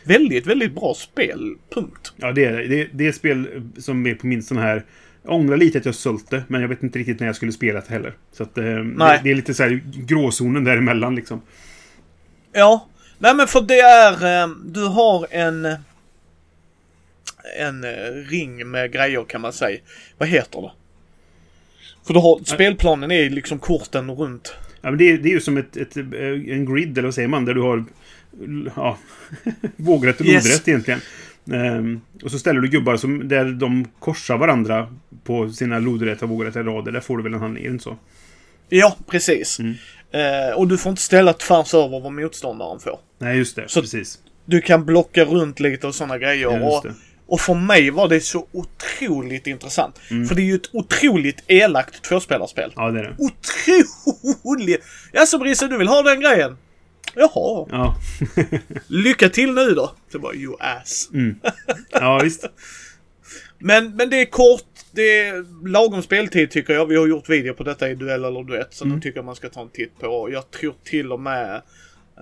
[0.06, 1.56] Väldigt, väldigt bra spel.
[1.70, 2.14] Punkt.
[2.16, 2.88] Ja, det är det.
[2.92, 4.84] Det, är ett spel som är på min sån här...
[5.24, 7.52] Jag ångrar lite att jag sålt det, men jag vet inte riktigt när jag skulle
[7.52, 8.14] spela det heller.
[8.32, 11.42] Så att, eh, det, det är lite så här gråzonen däremellan liksom.
[12.54, 12.88] Ja,
[13.18, 15.68] nej men för det är, eh, du har en
[17.58, 19.80] en eh, ring med grejer kan man säga.
[20.18, 20.72] Vad heter det?
[22.08, 24.54] För du har, spelplanen är liksom korten runt.
[24.82, 26.04] Ja, men det, är, det är ju som ett, ett, eh,
[26.56, 27.86] en grid, eller vad säger man, där du har
[28.76, 28.98] ja,
[29.76, 30.44] vågrätt och Yes.
[30.46, 31.00] lodrätt egentligen.
[31.54, 34.88] Ehm, och så ställer du gubbar som, där de korsar varandra
[35.24, 36.92] på sina lodrätta och vågrätta rader.
[36.92, 37.98] Där får du väl en handling, är det inte så?
[38.70, 39.60] Ja, precis.
[39.60, 39.74] Mm.
[40.12, 43.00] Eh, och du får inte ställa tvärs över vad motståndaren får.
[43.20, 43.64] Nej, just det.
[43.68, 44.20] Så- precis.
[44.46, 46.42] Du kan blocka runt lite och sådana grejer.
[46.60, 46.86] Ja, och,
[47.28, 50.00] och för mig var det så otroligt intressant.
[50.12, 50.28] Mm.
[50.28, 52.74] För det är ju ett otroligt elakt tvåspelarspel.
[52.76, 53.16] Ja, det är det.
[53.18, 54.82] Otroligt!
[55.14, 56.58] Jaså Brisse, du vill ha den grejen?
[57.16, 57.68] Jaha.
[57.72, 57.96] Ja,
[58.88, 59.96] Lycka till nu då!
[60.12, 61.10] Så bara, you ass.
[61.92, 62.46] ja visst.
[63.60, 66.86] Men, men det är kort, det är lagom speltid tycker jag.
[66.86, 68.74] Vi har gjort video på detta i Duell eller Duett.
[68.74, 68.96] Så Mm.
[68.96, 70.30] den tycker jag man ska ta en titt på.
[70.32, 71.62] Jag tror till och med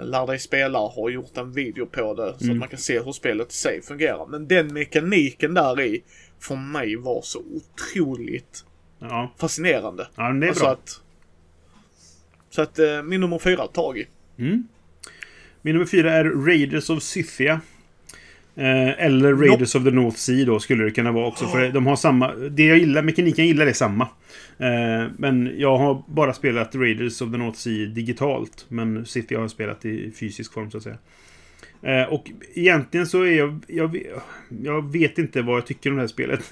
[0.04, 2.56] Lär dig spela har gjort en video på det så Mm.
[2.56, 4.26] att man kan se hur spelet i sig fungerar.
[4.28, 6.04] Men den mekaniken där i
[6.40, 8.66] för mig var så otroligt
[9.00, 10.08] Ja, fascinerande.
[10.16, 10.72] ja men det är Alltså bra.
[10.74, 11.02] att,
[12.50, 14.08] så att eh, min nummer fyra, Tagi.
[14.38, 14.68] Mm.
[15.66, 17.62] Min nummer fyra är Raiders of Scythia.
[18.56, 21.48] Eh, eller Raiders of the North Sea då skulle det kunna vara också.
[21.48, 22.34] För de har samma...
[22.34, 24.04] Det jag gillar, mekaniken jag gillar är samma.
[24.58, 28.66] Eh, men jag har bara spelat Raiders of the North Sea digitalt.
[28.70, 30.98] Men Scythia har jag spelat i fysisk form så att säga.
[31.82, 34.04] Eh, och egentligen så är jag, jag...
[34.64, 36.52] Jag vet inte vad jag tycker om det här spelet.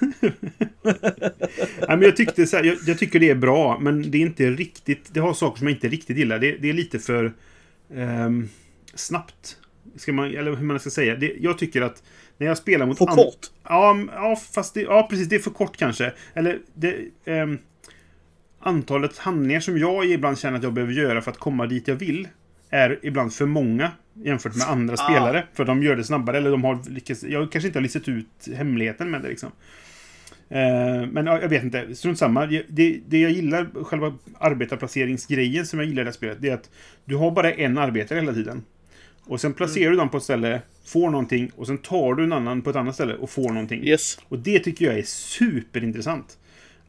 [0.82, 4.22] Nej, men jag, tyckte så här, jag, jag tycker det är bra, men det är
[4.22, 5.14] inte riktigt...
[5.14, 6.38] Det har saker som jag inte riktigt gillar.
[6.38, 7.32] Det, det är lite för
[7.94, 8.48] ehm,
[8.94, 9.56] snabbt.
[9.96, 11.14] Ska man, eller hur man ska säga.
[11.16, 12.02] Det, jag tycker att
[12.38, 12.98] när jag spelar mot...
[12.98, 13.50] För kort.
[13.64, 15.28] Ja, ja, fast det, ja, precis.
[15.28, 16.12] Det är för kort kanske.
[16.34, 16.96] Eller det...
[17.24, 17.58] ehm,
[18.60, 21.94] antalet handlingar som jag ibland känner att jag behöver göra för att komma dit jag
[21.94, 22.28] vill
[22.70, 24.96] är ibland för många jämfört med andra Ah.
[24.96, 25.46] spelare.
[25.54, 27.24] För de gör det snabbare eller de har lyckats...
[27.24, 29.50] Jag kanske inte har listat ut hemligheten med det liksom.
[30.48, 32.46] Eh, men ja, jag vet inte, strunt samma.
[32.46, 36.48] Det- Det, det jag gillar, själva arbetarplaceringsgrejen som jag gillar i det här spelet, det
[36.48, 36.70] är att
[37.04, 38.64] du har bara en arbetare hela tiden.
[39.26, 42.32] Och sen placerar du dem på ett ställe, får någonting, och sen tar du en
[42.32, 43.84] annan på ett annat ställe och får någonting.
[43.84, 44.18] Yes.
[44.28, 46.38] Och det tycker jag är superintressant.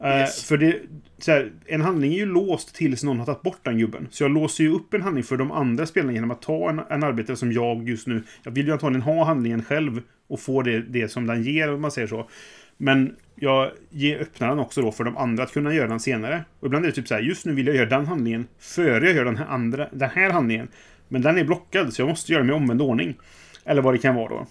[0.00, 0.44] Eh, Yes.
[0.44, 0.80] för det,
[1.26, 4.08] här, en handling är ju låst tills någon har tagit bort den gubben.
[4.10, 6.80] Så jag låser ju upp en handling för de andra spelarna genom att ta en,
[6.90, 8.22] en arbetare som jag just nu...
[8.42, 11.80] Jag vill ju antagligen ha handlingen själv och få det, det som den ger, om
[11.80, 12.28] man säger så.
[12.76, 16.44] Men jag ger, öppnar den också då för de andra att kunna göra den senare.
[16.60, 19.06] Och ibland är det typ så här, just nu vill jag göra den handlingen före
[19.06, 20.68] jag gör den här, andra, den här handlingen.
[21.14, 23.14] Men den är blockad, så jag måste göra den i omvänd ordning.
[23.64, 24.46] Eller vad det kan vara då.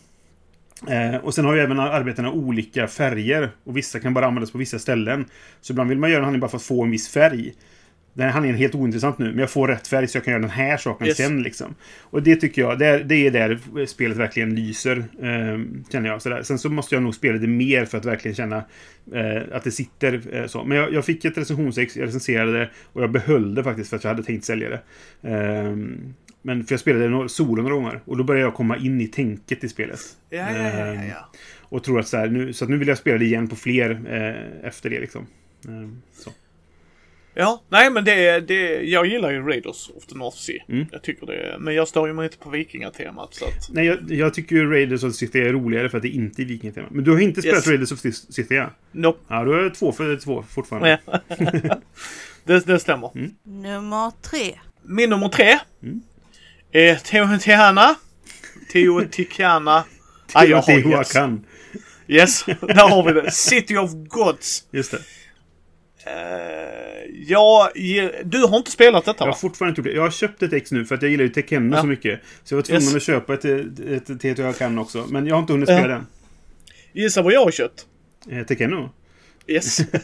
[0.94, 3.50] Eh, och sen har ju även arbetena olika färger.
[3.64, 5.26] Och vissa kan bara användas på vissa ställen.
[5.62, 7.54] Så ibland vill man göra en handling bara för att få en viss färg.
[8.14, 10.32] Den här handlingen är helt ointressant nu, men jag får rätt färg så jag kan
[10.32, 11.18] göra den här saken Yes.
[11.18, 11.76] sen liksom.
[12.02, 16.22] Och det tycker jag, det är, det är där spelet verkligen lyser, eh, känner jag.
[16.22, 16.44] Sådär.
[16.44, 18.58] Sen så måste jag nog spela det mer för att verkligen känna
[19.14, 20.64] eh, att det sitter eh, så.
[20.64, 23.98] Men jag, jag fick ett recensionsex, jag recenserade det och jag behöll det faktiskt för
[23.98, 24.82] att jag hade tänkt sälja det.
[26.46, 29.08] Men för jag spelade några- solo några gånger och då började jag komma in i
[29.08, 30.00] tänket i spelet.
[30.30, 31.30] Ja, ja, ja, ja, ja.
[31.60, 33.56] och tror att så här, nu, så att nu vill jag spela det igen på
[33.56, 35.28] fler eh, efter det liksom.
[35.68, 36.32] Eh, så.
[37.36, 40.64] Ja, nej men det, det, jag gillar ju Raiders of the North Sea.
[40.70, 40.86] Mm.
[40.92, 43.70] Jag tycker det, men jag står ju mig inte på vikingatemat så att.
[43.70, 46.46] Nej, jag, jag tycker ju Raiders of City är roligare för att det inte är
[46.46, 46.88] vikingatema.
[46.92, 47.68] Men du har inte spelat Yes.
[47.68, 48.70] Raiders of City, ja?
[48.92, 49.20] Nope.
[49.28, 51.00] Ja, då är två för två fortfarande.
[51.06, 51.20] Ja.
[52.44, 53.12] det, det stämmer.
[53.44, 54.60] Nummer tre.
[54.84, 56.02] Min nummer tre Mm.
[56.74, 57.96] Är Teotihuacana.
[58.72, 59.84] Teotihuacana.
[60.34, 61.40] Ah, jag har
[62.08, 62.46] yes.
[62.46, 63.32] Där har vi det.
[63.32, 64.64] City of Gods.
[64.72, 64.98] Just det.
[66.08, 67.72] Uh, ja,
[68.24, 69.38] du har inte spelat detta Jag har va?
[69.38, 69.96] fortfarande inte det.
[69.96, 71.82] Jag har köpt ett ex nu för att jag gillar ju Tekenno Ja.
[71.82, 72.20] så mycket.
[72.44, 72.96] Så jag var tvungen Yes.
[72.96, 75.06] att köpa ett, ett, ett Teotihuacan också.
[75.10, 76.08] Men jag har inte hunnit spela den.
[76.94, 77.86] Gissa vad jag har köpt?
[78.32, 78.90] Eh, Tekenno?
[79.48, 79.80] Yes.
[79.80, 80.04] Ja, men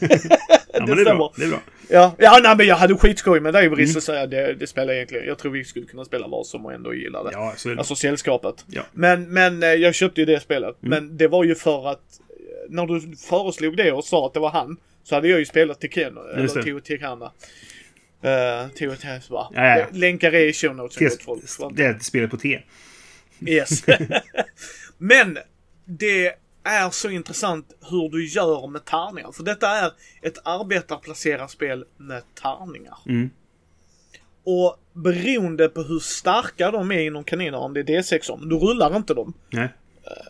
[0.86, 1.04] det är bra.
[1.04, 1.30] stämmer.
[1.36, 1.60] Det är bra.
[1.88, 4.00] ja, ja nej, men jag hade skitskoj med dig Brice Mm.
[4.00, 5.26] säga det, det spelar egentligen.
[5.26, 7.30] Jag tror vi skulle kunna spela vad som och ändå gilla det.
[7.32, 7.78] Ja, så det.
[7.78, 8.64] Alltså sällskapet.
[8.66, 8.82] Ja.
[8.92, 10.82] Men, men eh, jag köpte ju det spelet.
[10.82, 10.90] Mm.
[10.90, 11.96] Men det var ju för att
[12.30, 15.44] eh, när du föreslog det och sa att det var han så hade jag ju
[15.46, 16.70] spelat Tekeno, Just eller det.
[16.70, 17.32] Teo Tekana.
[18.24, 19.20] Uh, Teo Tekana,
[19.54, 19.86] Ja, ja.
[19.92, 20.88] Länkar är i show.
[20.88, 21.08] Te-
[21.74, 22.60] Det är ett spel på T.
[23.46, 23.84] Yes.
[24.98, 25.38] Men
[25.84, 29.32] det är så intressant hur du gör med tärningar.
[29.32, 29.92] För detta är
[30.22, 32.98] ett arbetarplacerarspel med tärningar.
[33.06, 33.30] Mm.
[34.44, 38.56] Och beroende på hur starka de är inom kaniner, om det är D6 om, du
[38.56, 39.32] rullar inte dem.
[39.50, 39.68] Nej.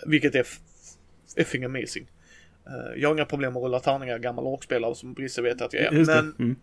[0.07, 0.47] Vilket är
[1.37, 2.07] effing amazing.
[2.67, 5.83] Eh, jag har inga problem att rulla tärningar, gammal orkspelare som Brisse vet att jag
[5.83, 5.91] är.
[5.93, 6.57] Men, Mm.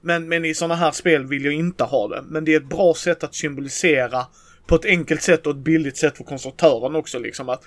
[0.00, 2.22] men, men i sådana här spel vill jag inte ha det.
[2.22, 4.26] Men det är ett bra sätt att symbolisera
[4.66, 7.64] på ett enkelt sätt och ett billigt sätt för konstruktören också liksom att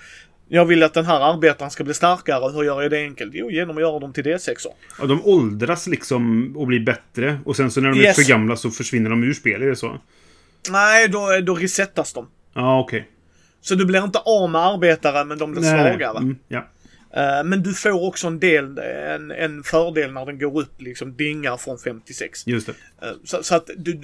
[0.48, 2.52] jag vill att den här arbetaren ska bli starkare.
[2.52, 3.30] Hur gör jag det enkelt?
[3.34, 4.66] Jo, genom att göra dem till D6.
[5.00, 7.38] Och de åldras liksom och blir bättre.
[7.44, 8.18] Och sen så när de Yes.
[8.18, 9.98] är för gamla så försvinner de ur spel, är det så?
[10.70, 12.26] Nej, då, då resettas de.
[12.54, 13.08] Ja, okej.
[13.60, 16.18] Så du blir inte av med arbetare, men de blir Nej, svagare.
[16.18, 16.68] Mm, ja.
[17.14, 21.16] Eh, men du får också en del, en, en fördel när den går upp liksom
[21.16, 22.46] dingar från 56.
[22.46, 22.72] Just det.
[23.06, 24.00] Eh, Så, så att du...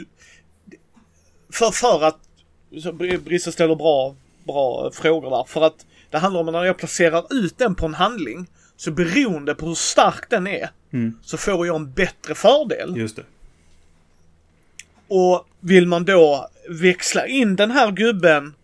[1.52, 2.18] för, för att...
[3.24, 5.44] Brisse ställer bra, bra frågor där.
[5.48, 8.46] För att det handlar om att när jag placerar ut den på en handling.
[8.76, 10.70] Så beroende på hur stark den är.
[10.92, 11.18] Mm.
[11.22, 12.96] Så får jag en bättre fördel.
[12.96, 13.22] Just det.
[15.08, 18.54] Och vill man då växla in den här gubben.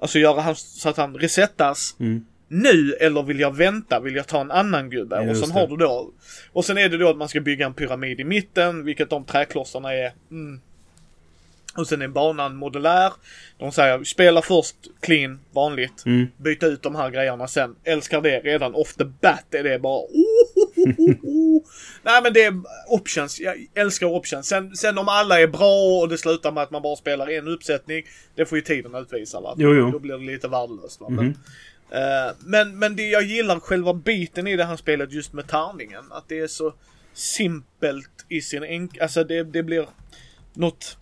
[0.00, 1.96] Alltså göra han, så att han resettas.
[2.00, 2.26] Mm.
[2.48, 4.00] Nu eller vill jag vänta?
[4.00, 5.24] Vill jag ta en annan gubbe?
[5.24, 5.60] Just och sen det.
[5.60, 6.10] har du då...
[6.52, 9.24] Och sen är det då att man ska bygga en pyramid i mitten, vilket de
[9.24, 10.12] träklossarna är...
[10.30, 10.60] Mm,
[11.76, 13.12] Och sen är banan modulär.
[13.58, 16.06] De säger spela först clean, vanligt.
[16.06, 16.26] Mm.
[16.36, 17.76] Byta ut de här grejerna sen.
[17.84, 20.76] Älskar det redan off the bat är det bara oh,
[22.02, 22.54] Nej men det är
[22.88, 23.40] options.
[23.40, 24.46] Jag älskar options.
[24.46, 27.48] Sen, sen om alla är bra och det slutar med att man bara spelar en
[27.48, 28.02] uppsättning.
[28.34, 29.54] Det får ju tiden utvisa va.
[29.58, 29.90] Jo, jo.
[29.90, 31.08] Då blir det lite värdelöst va.
[31.08, 31.34] Mhm.
[31.90, 35.48] Men, eh, men, men det, jag gillar själva biten i det här spelet just med
[35.48, 36.04] tärningen.
[36.10, 36.74] Att det är så
[37.12, 38.98] simpelt i sin enk...
[38.98, 39.86] Alltså det, det blir
[40.54, 40.96] något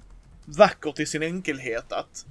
[0.44, 2.26] vackert i sin enkelhet att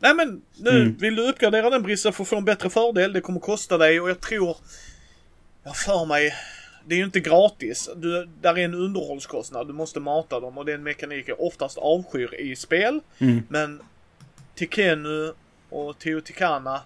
[0.00, 0.96] Nej men nu Mm.
[0.96, 3.12] vill du uppgradera den brissa för att få en bättre fördel.
[3.12, 4.56] Det kommer kosta dig och jag tror...
[5.64, 6.34] Jag för mig...
[6.86, 7.88] Det är ju inte gratis.
[7.96, 9.66] Du, där är en underhållskostnad.
[9.66, 13.00] Du måste mata dem och det är en mekanik jag oftast avskyr i spel.
[13.18, 13.42] Mm.
[13.48, 13.80] Men
[14.54, 15.32] Tikenu
[15.70, 16.80] och Teotihuacana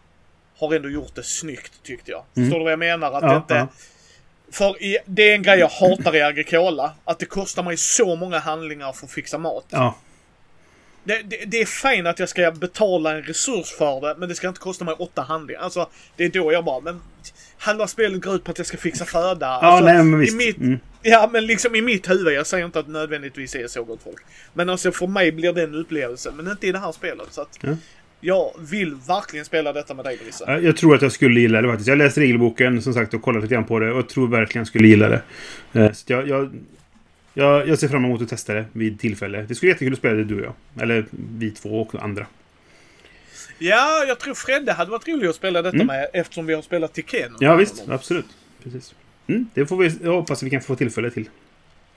[0.59, 2.25] har ändå gjort det snyggt tyckte jag.
[2.35, 3.12] Förstår du vad jag menar?
[3.12, 3.33] Att det Mm.
[3.35, 3.55] Ja, inte...
[3.55, 3.69] ja.
[4.51, 6.93] För i, det är en grej jag hatar i Agricola.
[7.05, 9.65] Att det kostar mig så många handlingar för att fixa mat.
[9.69, 9.97] Ja.
[11.05, 14.35] Det, det, det är fint att jag ska betala en resurs för det, men det
[14.35, 15.61] ska inte kosta mig åtta handlingar.
[15.61, 17.01] Alltså, det är då jag bara, men
[17.59, 19.47] halva spelet går ut på att jag ska fixa föda.
[19.47, 20.37] Ja, alltså, nej, men i visst.
[20.37, 20.79] mitt, Mm.
[21.03, 22.33] Ja, men liksom i mitt huvud.
[22.35, 24.21] Jag säger inte att det nödvändigtvis är så gott folk.
[24.55, 27.27] Men alltså för mig blir det en upplevelse, men inte i det här spelet.
[27.31, 27.77] Så att Ja.
[28.21, 30.45] jag vill verkligen spela detta med dig, Brisse.
[30.47, 31.88] Ja, Jag tror att jag skulle gilla det faktiskt.
[31.88, 34.29] Jag har läst regelboken som sagt och kollat lite grann på det och jag tror
[34.29, 35.23] verkligen jag skulle gilla det.
[35.73, 36.51] Eh, Så jag, jag,
[37.35, 39.42] jag, jag ser fram emot att testa det vid tillfälle.
[39.49, 40.45] Det skulle vara jättekul att spela det du och
[40.77, 40.83] jag.
[40.83, 41.05] Eller
[41.38, 42.27] vi två och andra.
[43.59, 45.87] Ja, jag tror Fredde hade varit rolig att spela detta Mm.
[45.87, 47.37] med eftersom vi har spelat Tikeno.
[47.40, 48.27] Ja visst, absolut.
[48.62, 48.95] Precis.
[49.27, 51.29] Mm, det får vi, jag hoppas att vi kan få tillfälle till.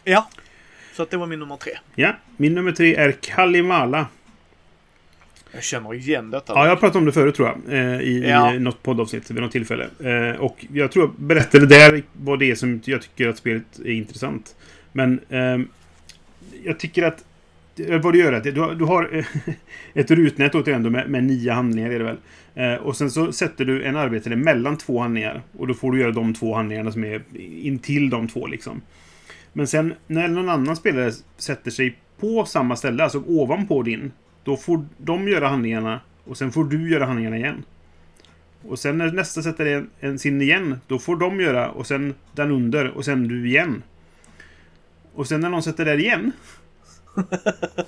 [0.03, 0.29] Ja.
[0.93, 1.73] Så att det var min nummer tre.
[1.95, 4.07] Ja, min nummer tre är Kalimala.
[5.51, 6.53] Jag känner igen detta.
[6.53, 7.73] Ja, jag har pratat om det förut tror jag.
[7.79, 8.53] eh, I, Ja.
[8.53, 9.87] i något poddavsnitt vid något tillfälle.
[10.03, 13.79] Eh, Och jag tror jag berättade där vad det är som jag tycker att spelet
[13.85, 14.55] är intressant.
[14.95, 15.57] Men eh,
[16.63, 17.25] jag tycker att
[17.79, 19.25] eh, vad du gör är att du har, du har eh,
[19.93, 22.17] ett rutnät återigen då med, med nio handlingar är det väl.
[22.55, 25.41] Eh, och sen så sätter du en arbetare mellan två handlingar.
[25.57, 28.81] Och då får du göra de två handlingarna som är intill de två liksom.
[29.53, 34.11] Men sen när någon annan spelare sätter sig på samma ställe, alltså ovanpå din.
[34.43, 37.63] Då får de göra handlingarna och sen får du göra handlingarna igen.
[38.67, 42.13] Och sen när nästa sätter en, en sin igen, då får de göra och sen
[42.35, 43.83] den under och sen du igen.
[45.15, 46.31] Och sen när någon sätter där igen.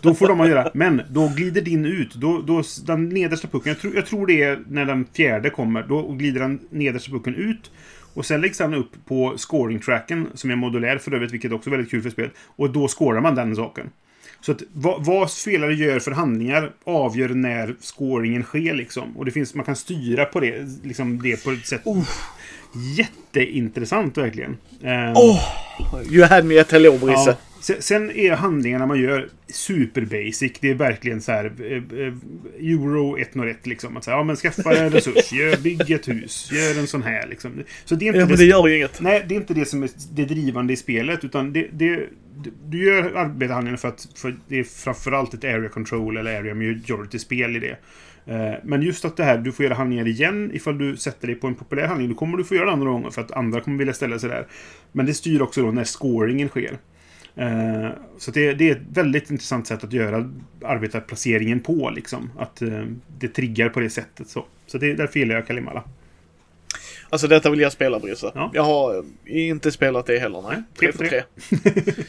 [0.02, 0.72] Då får de göra.
[0.74, 2.16] Men då glider din ut.
[2.16, 5.84] Då, då, den nedersta pucken, jag tror, jag tror det är när den fjärde kommer.
[5.84, 7.72] Då glider den nedersta pucken ut.
[8.14, 11.72] Och sen läggs den upp på scoring-tracken, som är modulär för övrigt, vilket också är
[11.72, 12.30] väldigt kul för spel.
[12.46, 13.90] Och då scorar man den saken.
[14.42, 19.18] Så att vad, vad spelare gör för handlingar avgör när scoringen sker liksom.
[19.18, 21.82] Och det finns, man kan styra på det, liksom det på ett sätt.
[22.74, 24.58] Jätteintressant verkligen.
[24.84, 25.42] Ehm, Åh!
[26.12, 27.30] You had me at hello, Brisse.
[27.30, 27.36] Ja.
[27.80, 30.52] Sen, är handlingarna man gör super basic.
[30.60, 32.14] Det är verkligen så här eh, eh,
[32.60, 33.98] Euro 101 liksom.
[33.98, 37.28] Att säga, ja men skaffa en resurs, gör, bygg ett hus, gör en sån här
[37.28, 37.64] liksom.
[37.86, 39.02] Så det är inte Ja, men det, gör ju inget.
[39.02, 41.24] Nej, det är inte det som är det drivande i spelet.
[41.24, 42.00] Utan det, det,
[42.66, 47.56] du gör arbetarhandlingarna för att för det är framförallt ett area control eller area majority-spel
[47.56, 47.78] i det.
[48.28, 51.36] Eh, men just att det här, du får göra handlingar igen ifall du sätter dig
[51.36, 52.10] på en populär handling.
[52.10, 54.30] Då kommer du få göra det andra gånger för att andra kommer vilja ställa sig
[54.30, 54.48] där.
[54.92, 56.78] Men det styr också då när scoringen sker.
[57.36, 60.32] Eh, så det, är ett väldigt intressant sätt att göra
[60.66, 61.90] arbetarplaceringen på.
[61.90, 62.32] Liksom.
[62.38, 62.84] Att eh,
[63.18, 64.28] det triggar på det sättet.
[64.28, 65.84] Så, så det, därför gillar jag Kalimala.
[67.10, 68.32] Alltså detta vill jag spela Brisse.
[68.36, 68.52] Ja.
[68.54, 70.64] Jag har inte spelat det heller, nej.
[70.80, 71.24] 3 för tre.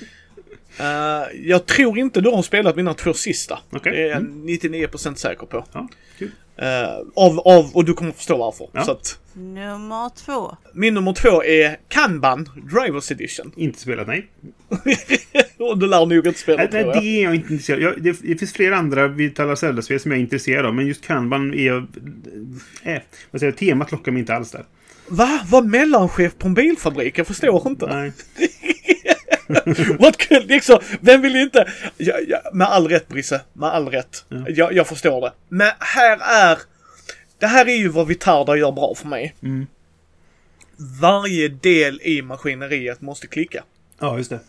[0.80, 3.58] Uh, jag tror inte du har spelat mina två sista.
[3.72, 3.92] Okay.
[3.92, 4.48] Det är jag mm.
[4.48, 5.64] 99% säker på.
[5.72, 5.88] Ja,
[6.62, 8.68] uh, av, av, och du kommer förstå varför.
[8.72, 8.84] Ja.
[8.84, 10.56] Så att, nummer två.
[10.72, 13.52] Min nummer två är Kanban Drivers Edition.
[13.56, 14.28] Inte spelat, nej.
[15.76, 18.02] du lär nog inte spela, nej, nej, det är jag inte intresserad av.
[18.02, 21.54] Det, det, finns flera andra Vitala Zelda-spel som jag är intresserad av, men just Kanban
[21.54, 21.86] är jag...
[22.82, 23.50] Äh.
[23.50, 24.64] Temat lockar mig inte alls där.
[25.08, 25.40] Va?
[25.50, 27.18] Var mellanchef på en bilfabrik?
[27.18, 27.86] Jag förstår inte.
[27.86, 28.12] Nej.
[29.98, 30.46] Vad kul!
[30.46, 31.72] Liksom, vem vill inte?
[31.96, 34.24] Ja, ja, med all rätt Brisse, med all rätt.
[34.28, 34.44] Ja.
[34.48, 35.32] Jag, jag förstår det.
[35.48, 36.58] Men här är...
[37.38, 39.34] Det här är ju vad Vitarda gör bra för mig.
[39.42, 39.66] Mm.
[41.00, 43.64] Varje del i maskineriet måste klicka.
[43.98, 44.40] Ja, just det.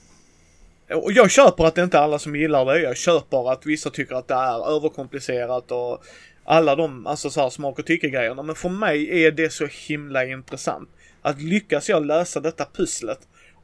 [0.95, 2.79] Och jag köper att det inte är alla som gillar det.
[2.79, 6.03] Jag köper att vissa tycker att det är överkomplicerat och
[6.43, 8.43] alla de alltså så här, smak och tycke-grejerna.
[8.43, 10.89] Men för mig är det så himla intressant.
[11.21, 13.19] Att lyckas jag lösa detta pusslet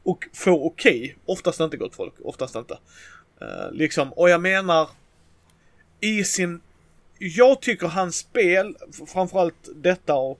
[0.05, 2.77] och få okej, oftast inte gott folk, oftast inte.
[3.41, 4.89] Eh, liksom, och jag menar
[6.01, 6.61] i sin...
[7.19, 10.39] Jag tycker hans spel, framförallt detta och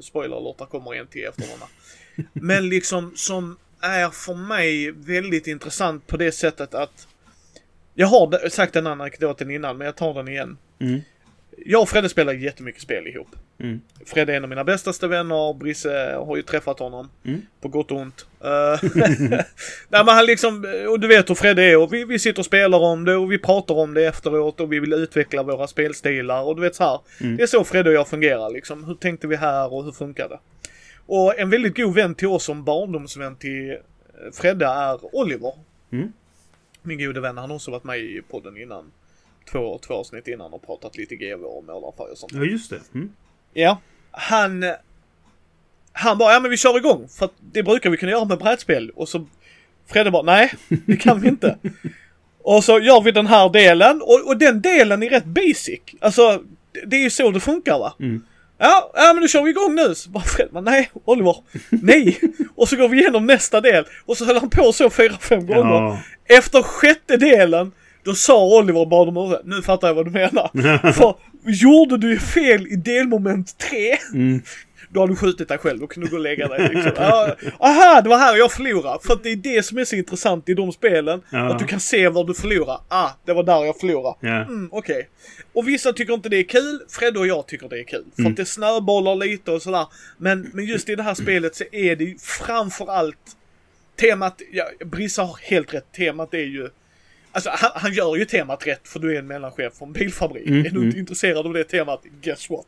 [0.00, 1.66] spoiler alert, där kommer en till efter denna.
[2.32, 7.08] Men liksom som är för mig väldigt intressant på det sättet att
[7.94, 10.58] Jag har sagt den anekdoten innan, men jag tar den igen.
[10.78, 11.00] Mm.
[11.66, 13.36] Jag och Fredde spelar jättemycket spel ihop.
[13.58, 13.80] Mm.
[14.06, 15.54] Fredde är en av mina bästaste vänner.
[15.54, 17.10] Brisse har ju träffat honom.
[17.24, 17.42] Mm.
[17.60, 18.26] På gott och ont.
[18.40, 18.90] Eh,
[19.88, 22.46] Nej men han liksom, och du vet hur Fredde är och vi, vi sitter och
[22.46, 26.42] spelar om det och vi pratar om det efteråt och vi vill utveckla våra spelstilar
[26.42, 27.00] och du vet så här.
[27.20, 27.36] Mm.
[27.36, 28.84] Det är så Fredde och jag fungerar liksom.
[28.84, 30.38] Hur tänkte vi här och hur funkar det?
[31.06, 33.76] Och en väldigt god vän till oss som barndomsvän till eh,
[34.32, 35.52] Fredde är Oliver.
[35.92, 36.12] Mm.
[36.82, 38.92] Min gode vän, han har också varit med i podden innan.
[39.52, 42.32] Två, två avsnitt innan och pratat lite GV och målarfärg och sånt.
[42.32, 42.80] Ja, just det.
[42.94, 43.12] Mm.
[43.54, 43.80] Ja.
[44.10, 44.64] Han...
[45.96, 47.08] Han bara, ja men vi kör igång.
[47.18, 48.90] För att det brukar vi kunna göra med brädspel.
[48.90, 49.26] Och så
[49.86, 50.54] Fredde bara, nej
[50.86, 51.58] det kan vi inte.
[52.42, 54.02] och så gör vi den här delen.
[54.02, 55.80] Och, och den delen är rätt basic.
[56.00, 56.42] Alltså,
[56.86, 57.94] det, är ju så det funkar va.
[58.00, 58.22] Mm.
[58.58, 59.94] Ja, ja men då kör vi igång nu.
[59.94, 61.36] Så bara Fred bara, nej Oliver,
[61.70, 62.20] nej.
[62.54, 63.84] och så går vi igenom nästa del.
[64.06, 65.74] Och så höll han på så fyra, fem gånger.
[65.74, 65.98] Ja.
[66.24, 67.72] Efter sjätte delen,
[68.04, 69.42] då sa Oliver och om ursäkt.
[69.44, 70.50] Nu fattar jag vad du menar.
[70.92, 71.14] För
[71.46, 74.42] gjorde du fel i delmoment 3, Mm.
[74.90, 75.80] då har du skjutit dig själv.
[75.80, 76.68] Då kan du gå och lägga dig.
[76.74, 76.92] Liksom.
[77.58, 78.98] Aha, det var här jag förlorade.
[79.06, 81.22] För att det är det som är så intressant i de spelen.
[81.30, 81.38] Ja.
[81.52, 82.80] Att du kan se var du förlorar.
[82.88, 84.16] Ah, det var där jag förlorade.
[84.20, 84.36] Ja.
[84.42, 85.08] Mm, okej.
[85.52, 86.80] Och vissa tycker inte det är kul.
[86.88, 88.04] Fred och jag tycker det är kul.
[88.14, 88.32] För Mm.
[88.32, 89.86] att det snöbollar lite och sådär.
[90.18, 93.16] Men, men just i det här spelet så är det ju framförallt
[94.00, 95.92] temat, ja, Brissa har helt rätt.
[95.92, 96.68] Temat är ju
[97.34, 100.46] Alltså han, han gör ju temat rätt för du är en mellanchef för en bilfabrik.
[100.46, 102.66] Mm, är du inte intresserad av det temat, guess what?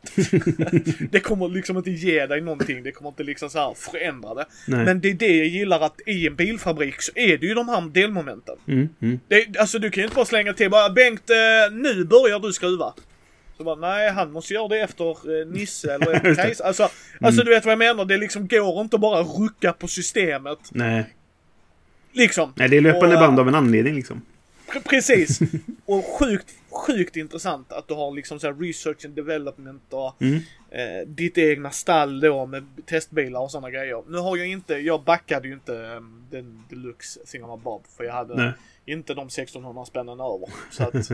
[1.11, 4.47] det kommer liksom inte ge dig någonting, det kommer inte liksom så här förändra det.
[4.67, 4.85] Nej.
[4.85, 7.69] Men det är det jag gillar att i en bilfabrik så är det ju de
[7.69, 8.57] här delmomenten.
[8.69, 8.89] Mm.
[9.03, 9.21] Mm.
[9.29, 11.37] Det, alltså du kan ju inte bara slänga till bara Bengt, eh,
[11.73, 12.95] nu börjar du skruva.
[13.57, 16.35] Så bara, nej han måste göra det efter eh, Nisse eller efter.
[16.35, 16.65] Kajsa.
[16.65, 16.89] Alltså,
[17.21, 20.59] alltså du vet vad jag menar, det liksom går inte bara att rucka på systemet.
[20.71, 21.15] Nej.
[22.13, 22.53] Liksom.
[22.57, 24.23] Nej, det är löpande Och, band av en anledning liksom.
[24.73, 25.39] Pre- Precis.
[25.85, 30.35] Och sjukt, sjukt intressant att du har liksom så här research and development och Mm.
[30.71, 34.03] eh, ditt egna stall då med testbilar och sådana grejer.
[34.09, 36.01] Nu har jag inte, jag backade ju inte eh,
[36.31, 38.53] den deluxe Thingama Bob för jag hade Nej.
[38.85, 40.49] inte de 1600 spännen över.
[40.71, 41.11] Så att,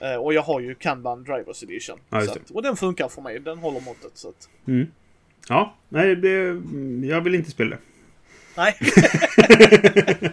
[0.00, 1.98] eh, och jag har ju Kanban Drivers Edition.
[2.10, 4.10] Ja, att, och den funkar för mig, den håller måttet.
[4.14, 4.86] Så att, Mm.
[5.48, 6.28] Ja, nej, det,
[7.06, 7.82] jag vill inte spela det.
[8.56, 8.74] nej.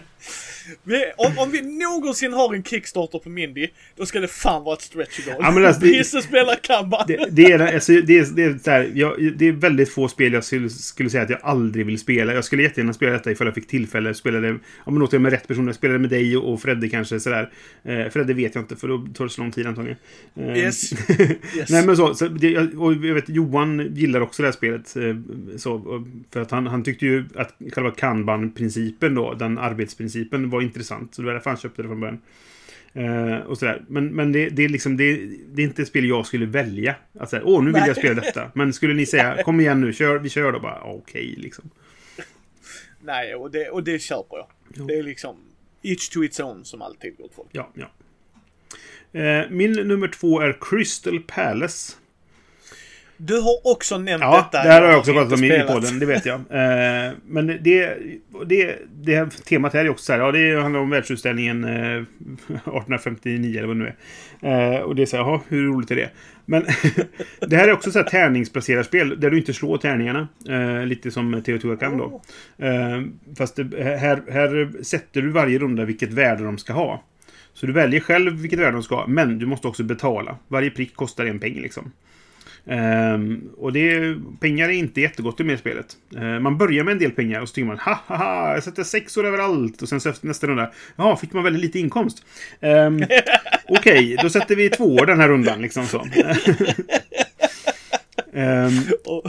[0.84, 4.74] vi, om, om vi någonsin har en Kickstarter på Mindy, då ska det fan vara
[4.76, 5.36] ett stretch goal.
[5.40, 7.04] Ja, men alltså, det- spelar Kanban.
[7.08, 10.08] Det, det, är, alltså, det, är, det, är så här, jag, det är väldigt få
[10.08, 12.34] spel jag skulle, skulle säga att jag aldrig vill spela.
[12.34, 14.08] Jag skulle jättegärna spela detta ifall jag fick tillfälle.
[14.08, 15.66] Jag spelade, om jag med rätt person.
[15.66, 17.20] Jag spelade med dig och, Fredde kanske.
[17.20, 17.50] Sådär.
[17.84, 19.98] Eh, Fredde vet jag inte, för då tar det så lång tid antagligen.
[20.36, 20.92] Eh, Yes.
[21.56, 21.70] Yes.
[21.70, 24.96] Nej men så, så det, och jag vet Johan gillar också det här spelet.
[24.96, 25.16] eh,
[25.58, 31.14] Så, för att han, han tyckte ju att själva kanban-principen då, den arbetsprincipen var intressant.
[31.14, 32.20] Så det var därför han köpte det från början.
[32.94, 33.84] Eh, och sådär.
[33.88, 35.16] Men, men det, det, är liksom, det,
[35.52, 36.94] det är inte ett spel jag skulle välja.
[37.18, 37.88] Att säga, åh nu vill Nej.
[37.88, 38.50] jag spela detta.
[38.54, 41.70] Men skulle ni säga, kom igen nu, kör, vi kör då bara, okej liksom.
[43.00, 44.46] Nej, och det, och det köper jag.
[44.74, 44.86] Jo.
[44.86, 45.36] Det är liksom
[45.82, 47.48] each to its own som alltid gott folk.
[47.52, 47.90] Ja, ja.
[49.20, 51.96] Eh, min nummer två är Crystal Palace.
[53.24, 54.64] Du har också nämnt Ja, detta.
[54.64, 56.40] det här har jag också pratat om i, podden, det vet jag.
[56.50, 57.96] Eh, men det,
[58.46, 61.70] det, det här temat här är också så här, ja det handlar om världsutställningen eh,
[62.46, 63.92] 1859 eller vad det nu
[64.40, 64.74] är.
[64.74, 66.10] Eh, och det är så här, jaha, hur roligt är det?
[66.44, 66.66] Men
[67.40, 70.28] det här är också så här tärningsplacerarspel där du inte slår tärningarna.
[70.48, 72.22] Eh, lite som Teotihuacan då.
[72.66, 73.02] Eh,
[73.38, 77.02] fast det, här, här sätter du varje runda vilket värde de ska ha.
[77.54, 80.36] Så du väljer själv vilket värde de ska ha, men du måste också betala.
[80.48, 81.92] Varje prick kostar en peng liksom.
[82.66, 85.96] Ehm, och det, pengar är inte jättegott i med spelet.
[86.16, 88.62] Ehm, man börjar med en del pengar och så tycker man ha ha ha, jag
[88.62, 89.82] sätter sexor överallt.
[89.82, 92.24] Och sen så efter nästa runda, ja, fick man väldigt lite inkomst.
[92.60, 93.04] Um,
[93.68, 96.06] Okej, då sätter vi två den här rundan liksom så.
[98.34, 98.72] Ehm,
[99.04, 99.26] Och,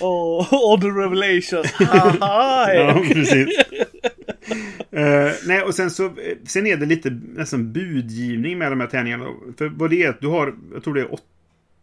[0.00, 1.64] och, och the revelation.
[2.20, 3.48] Ja, precis.
[4.92, 6.12] Eh, nej, och sen så
[6.46, 9.24] sen är det lite nästan budgivning med de här tärningarna.
[9.58, 11.24] För vad det är du har, jag tror det är åtta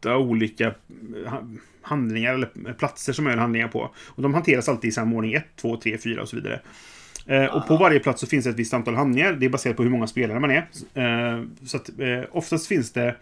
[0.06, 1.44] olika eh, ha-
[1.82, 3.92] handlingar eller platser som är handlingar på.
[4.06, 5.34] Och de hanteras alltid i samma ordning.
[5.34, 6.60] 1, 2, 3, 4 och så vidare.
[7.26, 9.34] Eh, och på varje plats så finns det ett visst antal handlingar.
[9.34, 10.68] Det är baserat på hur många spelare man är.
[10.94, 13.16] Eh, så att eh, oftast finns det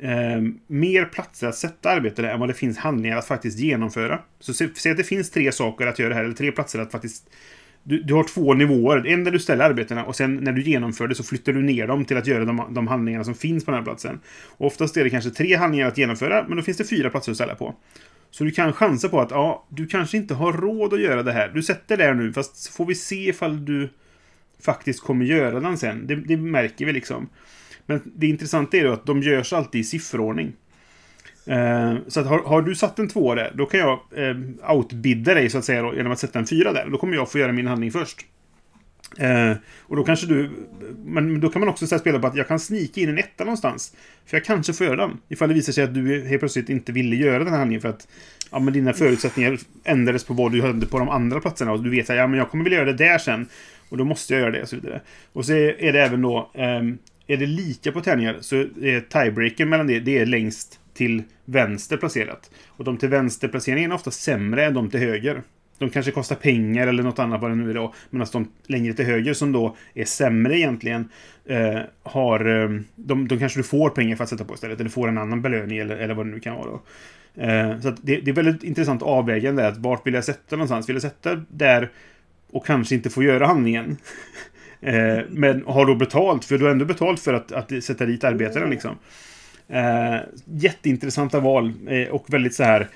[0.00, 4.18] eh, mer platser att sätta arbete där än vad det finns handlingar att faktiskt genomföra.
[4.40, 6.92] Så se- säg att det finns tre saker att göra här, eller tre platser att
[6.92, 7.30] faktiskt...
[7.82, 9.06] Du, du har två nivåer.
[9.06, 11.86] En där du ställer arbetena och sen när du genomför det så flyttar du ner
[11.86, 14.20] dem till att göra de, de handlingarna som finns på den här platsen.
[14.48, 17.32] Och oftast är det kanske tre handlingar att genomföra, men då finns det fyra platser
[17.32, 17.74] att ställa på.
[18.30, 21.32] Så du kan chansa på att ja, du kanske inte har råd att göra det
[21.32, 21.48] här.
[21.48, 23.88] Du sätter det här nu, fast så får vi se ifall du
[24.64, 26.06] faktiskt kommer göra den sen.
[26.06, 27.28] Det, det märker vi liksom.
[27.86, 30.52] Men det intressanta är då att de görs alltid i sifferordning.
[31.50, 34.36] Eh, så att har, har, du satt en tvåa där, då kan jag eh,
[34.74, 36.88] outbidda dig så att säga då, genom att sätta en fyra där.
[36.90, 38.26] Då kommer jag få göra min handling först.
[39.18, 40.50] Eh, och då kanske du...
[41.04, 43.44] Men då kan man också så spela på att jag kan snika in en etta
[43.44, 43.96] någonstans.
[44.26, 45.18] För jag kanske får göra den.
[45.28, 47.88] Ifall det visar sig att du helt plötsligt inte ville göra den här handlingen för
[47.88, 48.08] att
[48.50, 51.72] ja, men dina förutsättningar ändrades på vad du hade på de andra platserna.
[51.72, 53.46] Och du vet att ja, men jag kommer vilja göra det där sen.
[53.88, 55.00] Och då måste jag göra det och så vidare.
[55.32, 56.50] Och så är det även då...
[56.54, 56.82] Eh,
[57.26, 61.96] är det lika på tärningar så är tiebreaken mellan det, det är längst till vänster
[61.96, 62.50] placerat.
[62.66, 65.42] Och de till vänster placeringen är ofta sämre än de till höger.
[65.78, 67.94] De kanske kostar pengar eller något annat vad det nu är då.
[68.10, 71.08] Medan de längre till höger som då är sämre egentligen
[71.46, 72.62] eh, har...
[72.62, 74.80] Eh, de, de kanske du får pengar för att sätta på istället.
[74.80, 76.82] Eller får en annan belöning eller, eller vad det nu kan vara då.
[77.42, 79.74] Eh, så det, det, är väldigt intressant avvägande där.
[79.78, 80.88] Vart vill jag sätta någonstans?
[80.88, 81.90] Vill jag sätta där
[82.50, 83.96] och kanske inte få göra handlingen?
[84.80, 88.24] eh, men har då betalt, för du har ändå betalt för att, att sätta dit
[88.24, 88.96] arbetaren liksom.
[89.70, 92.88] Eh, jätteintressanta val eh, och väldigt så här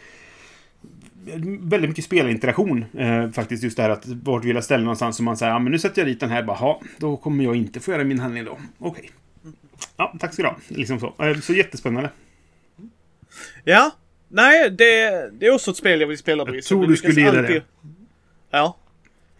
[1.60, 3.62] väldigt mycket spelinteraktion eh, faktiskt.
[3.62, 5.78] Just det här att vart vill jag ställa någonstans som man säger, ja men nu
[5.78, 8.52] sätter jag dit den här, bara, då kommer jag inte få göra min handling då.
[8.52, 8.60] Okej.
[8.78, 9.10] Okay.
[9.96, 10.56] Ja, tack ska du ha.
[10.68, 11.14] Liksom så.
[11.18, 12.10] Eh, så jättespännande.
[13.64, 13.90] Ja.
[14.28, 16.54] Nej, det, det är också ett spel jag vill spela.
[16.54, 17.56] Jag tror du skulle gilla alltid...
[17.56, 17.62] det.
[18.50, 18.76] Ja.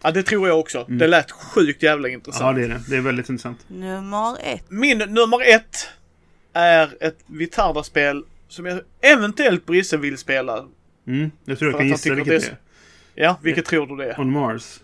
[0.03, 0.78] Ja, det tror jag också.
[0.78, 0.99] Mm.
[0.99, 2.59] Det lät sjukt jävla intressant.
[2.59, 2.80] Ja, det är det.
[2.89, 3.59] Det är väldigt intressant.
[3.68, 4.70] Nummer ett.
[4.70, 5.89] Min nummer ett
[6.55, 10.64] är ett Vitarda-spel som jag eventuellt Brisse vill spela.
[11.07, 12.57] Mm, jag tror jag kan gissa vilket det är.
[13.14, 14.20] Ja, vilket tror du det är?
[14.20, 14.80] On Mars.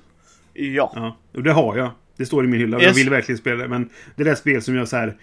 [0.53, 0.93] Ja.
[0.95, 1.17] ja.
[1.35, 1.91] Och det har jag.
[2.17, 2.77] Det står i min hylla.
[2.77, 2.87] Yes.
[2.87, 3.69] Jag vill verkligen spela det.
[3.69, 5.17] Men det där spel som jag så här...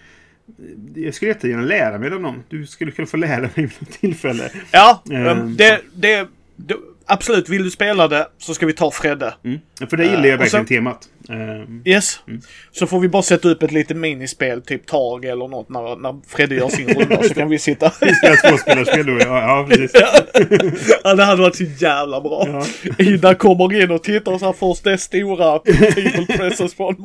[0.95, 2.43] Jag skulle jättegärna lära mig av någon.
[2.49, 4.51] Du skulle kunna få lära mig vid något tillfälle.
[4.71, 6.75] Ja, um, det, det, det,
[7.07, 9.33] absolut, vill du spela det så ska vi ta Fredde.
[9.45, 9.59] Mm.
[9.89, 11.09] För det gillar jag uh, verkligen sen, temat.
[11.29, 12.19] Uh, yes.
[12.27, 12.41] Mm.
[12.71, 16.19] Så får vi bara sätta upp ett litet minispel, typ tag eller något, när, när
[16.27, 17.91] Fredde gör sin runda så kan vi sitta.
[18.01, 19.91] vi ha tvåspelarspel då, ja, ja precis.
[21.03, 22.47] ja, det hade varit så jävla bra.
[22.47, 22.65] Ja.
[22.97, 26.95] Ida kommer in och tittar så här först det stora people presses på en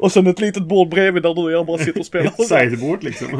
[0.00, 2.32] och sen ett litet bord bredvid där du och jag bara sitter och spelar.
[2.44, 3.28] Sideboard liksom.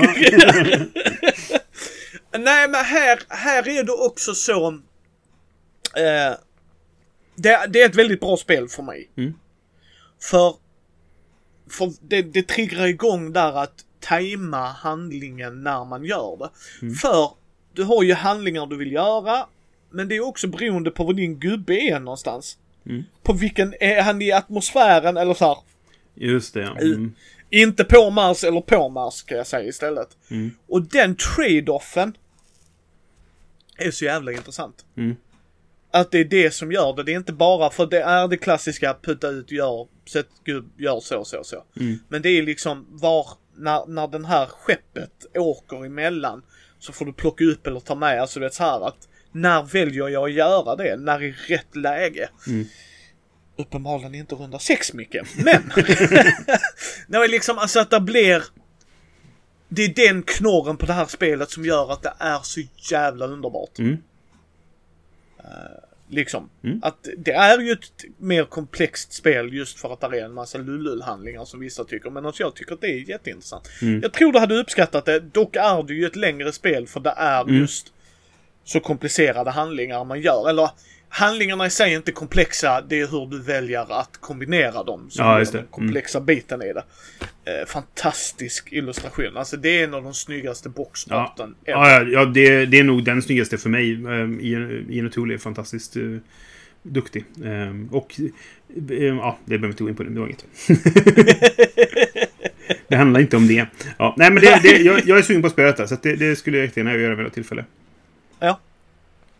[2.38, 4.80] Nej men här, här är det också så
[5.97, 6.38] Eh,
[7.36, 9.11] det, det, är ett väldigt bra spel för mig.
[9.16, 9.34] Mm.
[10.22, 10.55] För,
[11.70, 16.51] för det, det triggar igång där att tajma handlingen när man gör det.
[16.82, 16.95] Mm.
[16.95, 17.30] För
[17.72, 19.47] du har ju handlingar du vill göra,
[19.91, 22.59] men det är också beroende på var din gubbe är någonstans.
[22.86, 23.05] Mm.
[23.22, 25.57] På vilken, är han i atmosfären eller så här,
[26.14, 26.76] Just det, ja.
[26.78, 27.14] Mm.
[27.51, 30.16] Inte på Mars eller på Mars kan jag säga istället.
[30.30, 30.51] Mm.
[30.66, 32.16] Och den trade-offen
[33.76, 34.84] är så jävla intressant.
[35.91, 37.03] Att det är det som gör det.
[37.03, 41.01] Det är inte bara för det är det klassiska putta ut, gör, sätt gud, gör
[41.01, 41.64] så, så, så.
[41.80, 41.99] Mm.
[42.09, 43.26] Men det är liksom var,
[43.57, 46.43] när, när den här skeppet åker emellan
[46.78, 49.62] så får du plocka upp eller ta med, alltså det är så här att när
[49.62, 50.97] väljer jag att göra det?
[50.97, 52.28] När i rätt läge?
[52.47, 52.66] Mm.
[53.59, 55.72] Uppenbarligen inte runda sex mycket, men.
[57.07, 58.45] Nej, liksom alltså att det blir
[59.68, 62.61] det är den knorren på det här spelet som gör att det är så
[62.91, 63.78] jävla underbart.
[63.78, 63.97] Mm.
[65.45, 66.51] Uh, liksom.
[66.64, 66.80] Mm.
[66.82, 70.59] Att det är ju ett mer komplext spel just för att det är en massa
[70.59, 72.11] lullull-handlingar som vissa tycker.
[72.11, 73.68] Men alltså jag tycker att det är jätteintressant.
[73.82, 74.01] Mm.
[74.03, 75.20] Jag tror du hade uppskattat det.
[75.20, 77.55] Dock är det ju ett längre spel för det är mm.
[77.55, 77.93] just
[78.70, 80.48] så komplicerade handlingar man gör.
[80.48, 80.70] Eller
[81.08, 82.80] handlingarna i sig är inte komplexa.
[82.88, 86.26] Det är hur du väljer att kombinera dem som ja, är den komplexa mm.
[86.26, 86.84] biten i det.
[87.44, 89.36] Eh, fantastisk illustration.
[89.36, 91.90] Alltså det är en av de snyggaste boxstarten ja.
[91.90, 93.94] ja, ja, det, det är nog den snyggaste för mig.
[93.94, 96.18] Um, Ian O'Toole är fantastiskt uh,
[96.82, 97.24] duktig.
[97.42, 100.02] Um, och uh, ja, det behöver inte gå in på.
[100.02, 100.46] Det, det var inget.
[102.88, 103.66] det handlar inte om det.
[103.98, 105.86] Ja, nej, men det, det, jag, jag är sugen på att spela detta.
[105.86, 107.64] Så det, det skulle jag jättegärna göra vid något tillfälle.
[108.41, 108.61] Ja.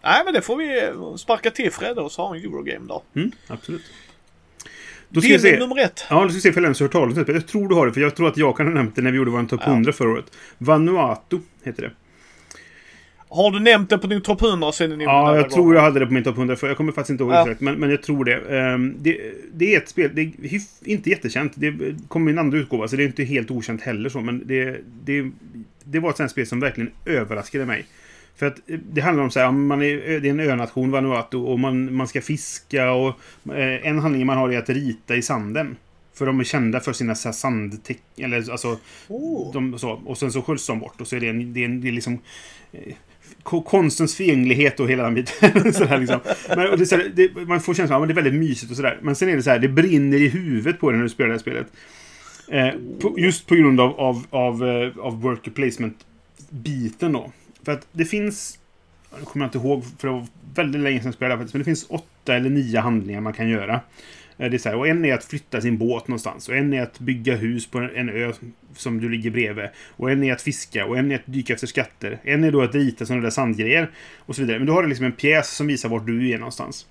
[0.03, 3.03] Nej, men det får vi sparka till Fredde och så ha en Eurogame då.
[3.14, 3.82] Mm, absolut.
[5.09, 5.59] Då ska se.
[5.59, 6.05] nummer ett.
[6.11, 7.32] Ja, du ska se ifall jag har det.
[7.32, 9.11] Jag tror du har det, för jag tror att jag kan ha nämnt det när
[9.11, 9.72] vi gjorde vår topp ja.
[9.72, 10.24] 100 förra året.
[10.59, 11.90] Vanuatu heter det.
[13.32, 16.07] Har du nämnt det på din topp 100 sen Ja, jag tror jag hade det
[16.07, 17.42] på min topp 100 för Jag kommer faktiskt inte ihåg ja.
[17.42, 18.36] exakt, men, men jag tror det.
[18.74, 19.20] Um, det.
[19.53, 19.74] det.
[19.74, 21.53] är ett spel, det är inte jättekänt.
[21.55, 21.74] Det
[22.09, 24.80] kommer i en andra utgåva, så det är inte helt okänt heller så, men det,
[25.05, 25.30] det,
[25.84, 27.86] det var ett sånt spel som verkligen överraskade mig.
[28.41, 31.36] För att eh, det handlar om så här, man är, det är en önation, Vanuatu,
[31.36, 33.09] och man, man ska fiska och
[33.55, 35.76] eh, en handling man har är att rita i sanden.
[36.14, 38.03] För de är kända för sina sandtäck...
[38.16, 38.78] Eller alltså...
[39.09, 39.53] Oh.
[39.53, 41.01] De, så, och sen så sköljs de bort.
[41.01, 42.18] Och så är det, en, det, är, en- det är liksom...
[42.72, 42.95] Eh,
[43.43, 45.72] ko- konstens förgänglighet och hela den biten.
[45.72, 46.20] så här liksom.
[46.49, 48.76] men, det så här, det, man får känslan av att det är väldigt mysigt och
[48.76, 48.99] sådär.
[49.03, 51.28] Men sen är det så här, det brinner i huvudet på dig när du spelar
[51.28, 51.66] det här spelet.
[52.49, 57.30] Eh, på, just på grund av, av, av, eh, av worker placement-biten då.
[57.64, 58.58] För att det finns...
[59.18, 61.54] Jag kommer inte ihåg, för det var väldigt länge sedan jag spelade faktiskt.
[61.54, 63.80] Men det finns åtta eller nio handlingar man kan göra.
[64.38, 66.48] Eh, det är så här, och en är att flytta sin båt någonstans.
[66.48, 68.32] Och en är att bygga hus på en ö
[68.76, 69.68] som du ligger bredvid.
[69.96, 70.86] Och en är att fiska.
[70.86, 72.18] Och en är att dyka efter skatter.
[72.22, 73.90] En är då att rita sådana där sandgrejer.
[74.18, 74.58] Och så vidare.
[74.58, 76.86] Men då har du liksom en pjäs som visar vart du är någonstans.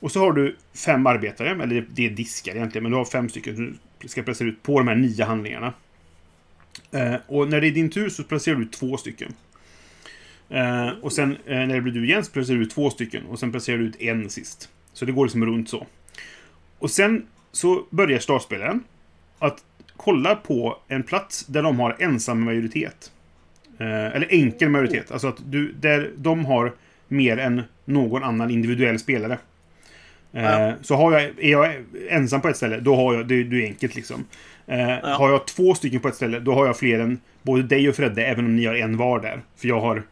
[0.00, 3.28] Och så har du fem arbetare, eller det- är diskar egentligen, men du har fem
[3.28, 5.72] stycken som du ska placera ut på de här nio handlingarna.
[6.92, 9.34] Eh, och när det är din tur så placerar du två stycken.
[10.50, 13.26] Eh, och sen eh, när det blir du igen så placerar du ut två stycken.
[13.26, 14.68] Och sen placerar du ut en sist.
[14.92, 15.86] Så det går liksom runt så.
[16.78, 18.84] Och sen så börjar startspelaren
[19.38, 19.64] att
[19.96, 23.12] kolla på en plats där de har ensam majoritet.
[23.78, 25.10] Eh, eller enkel majoritet.
[25.12, 26.72] Alltså att du, där de har
[27.08, 29.38] mer än någon annan individuell spelare.
[30.32, 30.72] Eh, Ja.
[30.82, 31.74] Så har jag, är jag
[32.08, 34.24] ensam på ett ställe, då har jag, det, det är enkelt liksom.
[34.66, 37.88] Eh, Har jag två stycken på ett ställe, då har jag fler än både dig
[37.88, 39.40] och Fredde, även om ni har en var där.
[39.56, 40.02] För jag har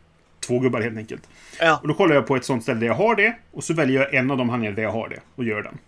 [0.42, 1.28] två gubbar helt enkelt.
[1.60, 1.78] Ja.
[1.82, 4.00] Och då kollar jag på ett sånt ställe där jag har det, och så väljer
[4.00, 5.78] jag en av de handlingar där jag har det, och gör den.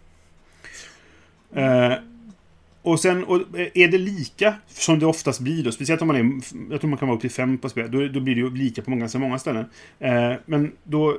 [1.64, 1.98] Eh,
[2.82, 3.40] och sen, och
[3.74, 6.40] är det lika, som det oftast blir då, speciellt om man är,
[6.70, 8.50] jag tror man kan vara upp till fem på spel, då, då blir det ju
[8.50, 9.64] lika på många, så många ställen.
[9.98, 11.18] Eh, men då,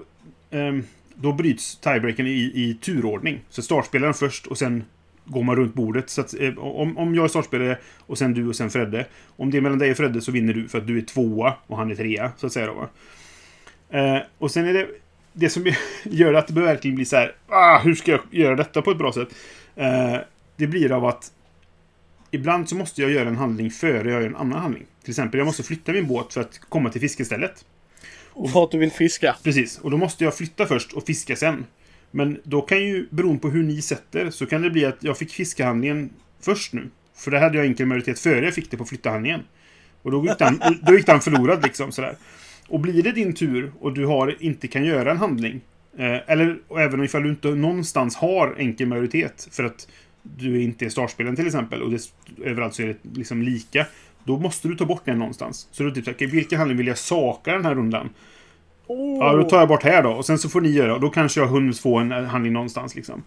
[0.52, 0.84] ehm,
[1.16, 3.40] då bryts tiebreaken i, i turordning.
[3.50, 4.84] Så startspelaren först och sen
[5.26, 6.10] går man runt bordet.
[6.10, 9.06] Så att, eh, om, om jag är startspelare och sen du och sen Fredde.
[9.36, 11.54] Om det är mellan dig och Fredde så vinner du för att du är tvåa
[11.68, 12.90] och han är trea, så att säga då va.
[13.90, 14.88] Eh, och sen är det
[15.34, 15.74] det som
[16.04, 18.98] gör att det verkligen blir så här, ah, hur ska jag göra detta på ett
[18.98, 19.30] bra sätt?
[19.76, 20.18] Eh,
[20.56, 21.32] det blir av att
[22.32, 24.86] ibland så måste jag göra en handling före jag gör en annan handling.
[25.02, 27.66] Till exempel, jag måste flytta min båt för att komma till fiskestället.
[28.30, 29.36] Och för att du vill fiska.
[29.44, 31.66] Precis, och då måste jag flytta först och fiska sen.
[32.12, 35.18] Men då kan ju, beroende på hur ni sätter, så kan det bli att jag
[35.18, 36.10] fick fiskahandlingen
[36.42, 36.90] först nu.
[37.16, 39.42] För det hade jag enkel majoritet före jag fick det på flyttahandlingen.
[40.02, 42.16] Och då gick den, då gick den förlorad liksom sådär.
[42.68, 45.62] Och blir det din tur och du har, inte kan göra en handling.
[45.98, 49.88] Eh, eller även ifall du inte någonstans har enkel majoritet för att
[50.24, 52.02] du inte är startspelaren till exempel och det,
[52.44, 53.86] överallt så är det liksom lika.
[54.24, 55.68] Då måste du ta bort den någonstans.
[55.72, 58.10] Så då typ, okej, vilken handling vill jag saka den här rundan?
[58.88, 59.18] Oh.
[59.20, 60.10] Ja, då tar jag bort här då.
[60.10, 60.96] Och sen så får ni göra.
[60.96, 63.24] Och då kanske jag hunnit få en handling någonstans liksom.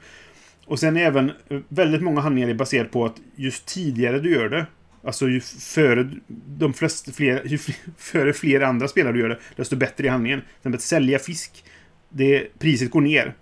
[0.66, 4.30] Och sen är även eh, väldigt många handlingar är baserat på att just tidigare du
[4.30, 4.66] gör det.
[5.03, 6.11] Alltså ju före
[6.46, 10.11] de flesta fler, ju fler, före fler andra spelare du gör det, desto bättre är
[10.11, 10.42] handlingen.
[10.62, 11.64] Till att sälja fisk.
[12.09, 13.34] Det, priset går ner.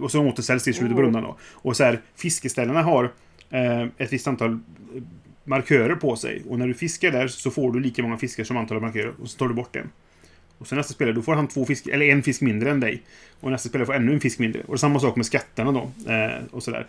[0.00, 1.36] Och så återställs det i slutet på rundan då.
[1.52, 3.04] Och så här, fiskeställena har
[3.50, 4.58] eh, ett visst antal eh,
[5.44, 6.42] markörer på sig.
[6.48, 9.12] Och när du fiskar där så får du lika många fiskar som antalet markörer.
[9.22, 9.90] Och så tar du bort en.
[10.58, 13.02] Och sen nästa spelare, då får han två fisk, eller en fisk mindre än dig.
[13.40, 14.62] Och nästa spelare får ännu en fisk mindre.
[14.66, 16.12] Och samma sak med skatterna då.
[16.12, 16.86] Eh, och sådär.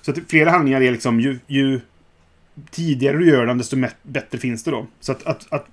[0.00, 1.80] Så att flera handlingar är liksom, ju, ju
[2.70, 4.86] tidigare du gör den, desto bättre finns det då.
[5.00, 5.66] Så att, att, att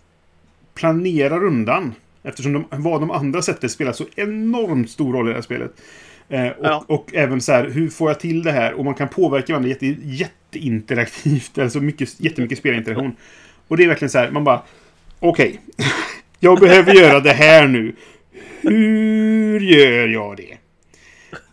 [0.73, 5.35] planera rundan, eftersom de, vad de andra sätter spelar så enormt stor roll i det
[5.35, 5.71] här spelet.
[6.29, 6.85] Eh, och, Ja.
[6.87, 8.73] och även så här, hur får jag till det här?
[8.73, 11.57] Och man kan påverka varandra jätte, jätteinteraktivt.
[11.57, 13.15] Alltså mycket, jättemycket spelinteraktion.
[13.67, 14.61] Och det är verkligen så här, man bara...
[15.19, 15.61] Okej.
[16.39, 17.95] jag behöver göra det här nu.
[18.61, 20.57] Hur gör jag det?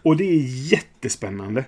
[0.03, 1.65] Och det är jättespännande.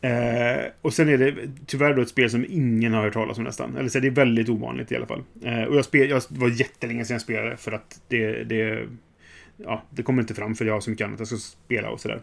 [0.00, 1.34] Eh, och sen är det
[1.66, 3.76] tyvärr då ett spel som ingen har hört talas om nästan.
[3.76, 5.22] Eller så är det väldigt ovanligt i alla fall.
[5.44, 8.86] Eh, och jag, spel, jag var jättelänge sedan jag spelade för att det, det...
[9.56, 12.00] Ja, det kommer inte fram för jag har så mycket annat jag ska spela och
[12.00, 12.20] sådär.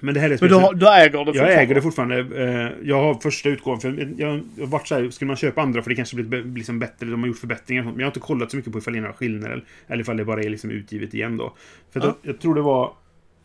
[0.00, 2.18] Men det här är ett Men du, har, du äger det jag äger det fortfarande.
[2.18, 3.80] Eh, Jag har första utgåvan.
[3.80, 6.78] För jag har varit så här, skulle man köpa andra för det kanske blir liksom
[6.78, 7.96] bättre, de har gjort förbättringar och sånt.
[7.96, 9.64] Men jag har inte kollat så mycket på ifall det är några skillnader.
[9.88, 11.54] eller- ifall det bara är liksom utgivet igen då.
[11.92, 12.92] För att jag, jag tror det var...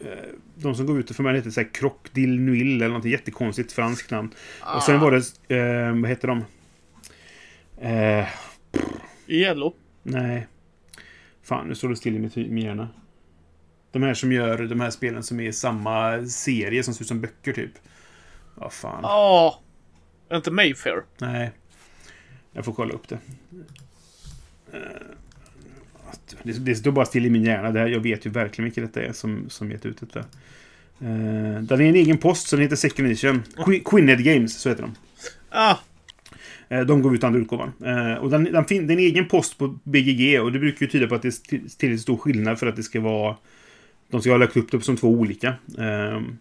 [0.04, 3.06] eh, De som gav ut för mig hette så här Croc Dil Nuil eller något
[3.06, 4.34] jättekonstigt franskt namn.
[4.76, 5.56] Och sen var det...
[5.56, 6.46] Eh, vad heter de?
[7.82, 8.28] Eh,
[9.28, 9.74] Yellow.
[10.04, 10.48] nej.
[11.44, 12.90] Fan, nu står det still i mitt min hjärna.
[13.92, 17.08] De här som gör de här spelen som är i samma serie som ser ut
[17.08, 17.72] som böcker typ.
[18.56, 19.00] Vad fan.
[19.04, 19.60] Ja.
[20.32, 21.04] Inte Mayfair.
[21.18, 21.52] Nej.
[22.52, 23.20] Jag får kolla upp det.
[24.74, 24.80] Eh,
[26.44, 27.72] Det, det står bara still i min hjärna.
[27.72, 30.20] Det här, jag vet ju verkligen vilket detta är som, som gett ut detta.
[30.20, 33.44] Eh, den är en egen post, så den heter Second Edition.
[33.56, 34.96] Qu- Quinhead Games, så heter de.
[35.50, 35.76] Ah,
[36.70, 37.72] Eh, De gav ut andra utgåvan.
[37.86, 40.86] Eh, Och den, den, fin- det är en egen post på BGG och det brukar
[40.86, 43.36] ju tyda på att det är till- tillräckligt stor skillnad för att det ska vara...
[44.10, 45.54] De ska ha lagt upp det som två olika.
[45.78, 46.38] Men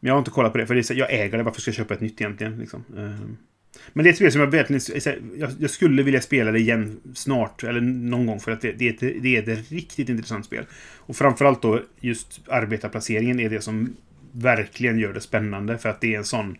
[0.00, 1.44] jag har inte kollat på det, för det är jag äger det.
[1.44, 2.58] Varför ska jag köpa ett nytt egentligen?
[2.58, 2.84] Liksom.
[3.92, 4.82] Men det är ett spel som jag verkligen...
[5.36, 8.88] Jag, jag skulle vilja spela det igen snart, eller någon gång, för att det, det,
[8.88, 10.64] är ett, det är ett riktigt intressant spel.
[10.98, 13.96] Och framförallt då just arbetarplaceringen är det som
[14.32, 16.56] verkligen gör det spännande, för att det är en sån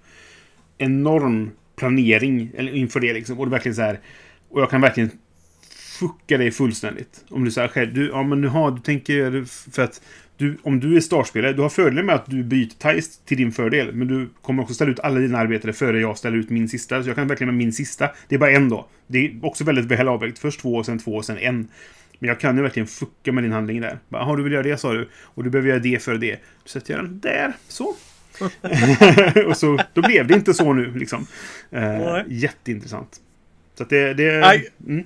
[0.79, 3.39] enorm planering eller inför det liksom.
[3.39, 4.01] Och det är verkligen så här...
[4.49, 5.11] Och jag kan verkligen
[5.99, 7.25] fucka dig fullständigt.
[7.29, 10.03] Om du säger själv, du, ja men nu har du tänker för att
[10.37, 13.53] du, om du är startspelare, du har fördelen med att du byter ties till din
[13.53, 13.95] fördel.
[13.95, 17.03] Men du kommer också ställa ut alla dina arbetare före jag ställer ut min sista.
[17.03, 18.11] Så jag kan verkligen med min sista.
[18.29, 18.89] Det är bara en då.
[19.07, 20.39] Det är också väldigt väl avvägt.
[20.39, 21.69] Först två, sen två, och sen en.
[22.19, 23.99] Men jag kan ju verkligen fucka med din handling där.
[24.09, 25.09] Jaha, du vill göra det sa du.
[25.15, 26.37] Och du behöver göra det för det.
[26.63, 27.53] Då sätter jag den där.
[27.69, 27.95] Så.
[29.47, 31.27] och så, då blev det inte så nu liksom.
[31.71, 33.21] Eh, jätteintressant.
[33.75, 34.69] Så att det, det Nej.
[34.87, 35.05] mm,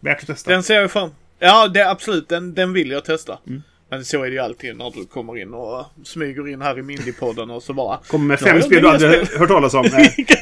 [0.00, 0.50] värt att testa.
[0.50, 2.28] Den ser jag fram Ja, det är absolut.
[2.28, 3.38] Den, den vill jag testa.
[3.46, 3.62] Mm.
[3.90, 6.82] Men så är det ju alltid när du kommer in och smyger in här i
[6.82, 7.98] Mindy-podden och så bara...
[8.06, 9.08] Kommer med fem spel du hade
[9.38, 9.82] hört talas om.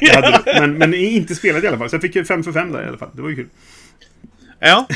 [0.01, 0.59] Det hade.
[0.59, 1.89] Men, men inte spelat i alla fall.
[1.89, 3.09] Så jag fick ju fem för fem där i alla fall.
[3.13, 3.47] Det var ju kul.
[4.59, 4.87] Ja.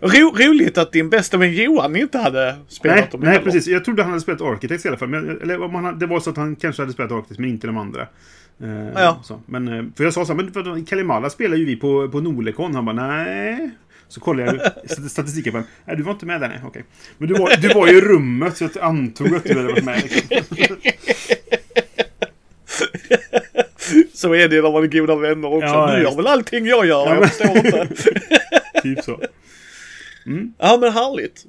[0.00, 3.44] Ro, roligt att din bästa vän Johan inte hade spelat Nej, dem nej, heller.
[3.44, 3.66] precis.
[3.66, 5.08] Jag trodde han hade spelat Architects i alla fall.
[5.08, 7.66] Men, eller om han, det var så att han kanske hade spelat Architects, men inte
[7.66, 8.00] de andra.
[8.62, 9.20] Eh, Ja.
[9.24, 9.40] Så.
[9.46, 12.74] Men, eh, för jag sa så här, men Kalimala spelar ju vi på, på Nolekon.
[12.74, 13.70] Han bara, nej.
[14.14, 15.70] Så kollade jag st- statistiken på honom.
[15.84, 16.60] Nej, du var inte med där, nej.
[16.64, 16.84] Okej.
[17.18, 19.84] Men du var, du var ju i rummet, så jag antog att du hade varit
[19.84, 20.02] med.
[20.50, 20.76] Liksom.
[24.14, 25.66] Så är det när man är goda vänner också.
[25.66, 26.18] Ja, du gör just.
[26.18, 27.06] väl allting jag gör?
[27.06, 27.88] Ja, jag förstår inte.
[28.82, 29.20] typ så.
[30.58, 31.44] Ja men härligt.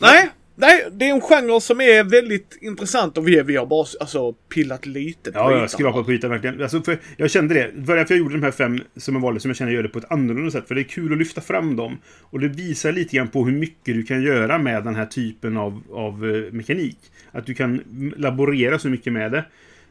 [0.00, 3.86] Nej, nej, det är en genre som är väldigt intressant och vi, vi har bara
[4.00, 5.60] alltså, pillat lite på Ja, ytan.
[5.60, 6.62] jag skrapat på ytan verkligen.
[6.62, 7.70] Alltså, för jag kände det.
[7.74, 9.76] Det var därför jag gjorde de här fem som jag valde, som jag känner jag
[9.76, 10.68] gör det på ett annorlunda sätt.
[10.68, 11.98] För det är kul att lyfta fram dem.
[12.20, 15.56] Och det visar lite grann på hur mycket du kan göra med den här typen
[15.56, 16.98] av, av eh, mekanik.
[17.32, 17.80] Att du kan
[18.16, 19.44] laborera så mycket med det.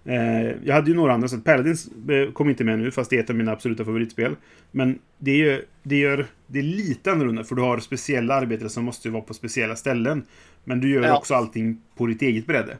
[0.05, 3.15] Eh, jag hade ju några andra, så Paladins eh, kom inte med nu, fast det
[3.15, 4.35] är ett av mina absoluta favoritspel.
[4.71, 8.85] Men det är, det gör det är lite annorlunda, för du har speciella arbetare som
[8.85, 10.23] måste vara på speciella ställen.
[10.63, 11.17] Men du gör Ja.
[11.17, 12.77] också allting på ditt eget bräde.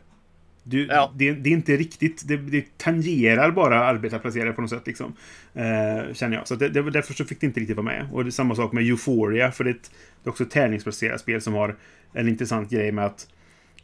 [0.64, 1.12] Du, Ja.
[1.16, 5.14] det, det är inte riktigt, det, det tangerar bara arbetarplacerare på något sätt liksom.
[5.54, 6.48] Eh, känner jag.
[6.48, 8.08] Så det, det, därför så fick det inte riktigt vara med.
[8.12, 9.92] Och det är samma sak med Euphoria, för det är, ett,
[10.24, 11.76] det är också ett tärningsbaserat spel som har
[12.14, 13.28] en intressant grej med att...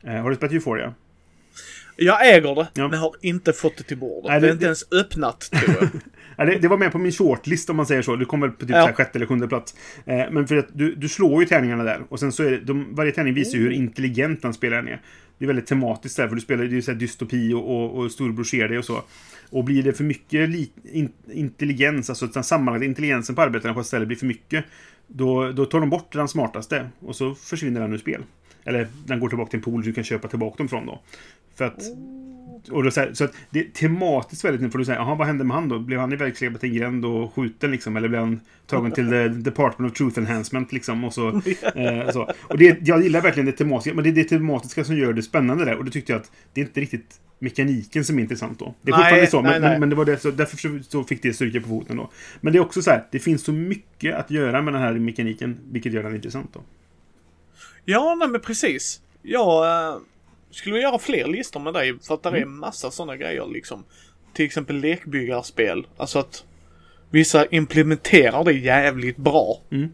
[0.04, 0.94] Eh, har du spelat Euphoria?
[2.04, 2.88] Jag äger det, Ja.
[2.88, 4.32] men har inte fått det till bordet.
[4.32, 5.90] Nej, det, är inte ens öppnat tror jag.
[6.38, 8.16] Ja, det, det var med på min shortlist om man säger så.
[8.16, 8.94] Du kommer på typ Ja.
[8.94, 9.76] sjätte eller sjunde plats.
[10.06, 12.02] Eh, men för att du, du slår ju tärningarna där.
[12.10, 15.02] Och sen så är det, de, varje tärning visar ju hur intelligent den spelaren är.
[15.38, 18.68] Det är väldigt tematiskt där, för du spelar ju dystopi och, och, och storbror ser
[18.68, 19.04] dig och så.
[19.50, 23.80] Och blir det för mycket li, in, intelligens, alltså den sammanlagda intelligensen på arbetarna på
[23.80, 24.66] ett ställe blir för mycket,
[25.08, 28.22] då, då tar de bort den smartaste och så försvinner den ur spel.
[28.64, 31.02] Eller den går tillbaka till en pool du kan köpa tillbaka dem från då.
[31.56, 31.82] För att
[32.72, 35.16] och då, så, här, så att det är tematiskt väldigt nu, för du säger, jaha,
[35.16, 35.80] vad hände med han då?
[35.80, 37.98] Blev han ivägsläpad till en gränd och skjuten liksom?
[37.98, 41.04] Eller blev han tagen till the Department of Truth Enhancement liksom?
[41.04, 41.42] Och så.
[41.76, 42.32] Eh, så.
[42.44, 45.22] Och det, jag gillar verkligen det tematiska, men det är det tematiska som gör det
[45.22, 45.78] spännande där.
[45.78, 48.76] Och då tyckte jag att det är inte riktigt mekaniken som är intressant då.
[48.82, 49.80] Det är Nej, fortfarande så, nej, men, nej.
[49.80, 52.12] men, det var det, så därför så, så fick det stryka på foten då.
[52.42, 54.94] Men det är också så här, det finns så mycket att göra med den här
[54.94, 56.62] mekaniken, vilket gör den intressant då.
[57.86, 59.02] Ja, nej men precis.
[59.22, 59.98] Jag eh,
[60.52, 63.84] skulle vilja göra fler listor med dig för att det är massa sådana grejer liksom.
[64.34, 65.88] Till exempel lekbyggarspel.
[65.98, 66.44] Alltså att
[67.10, 69.62] vissa implementerar det jävligt bra.
[69.72, 69.94] Mm.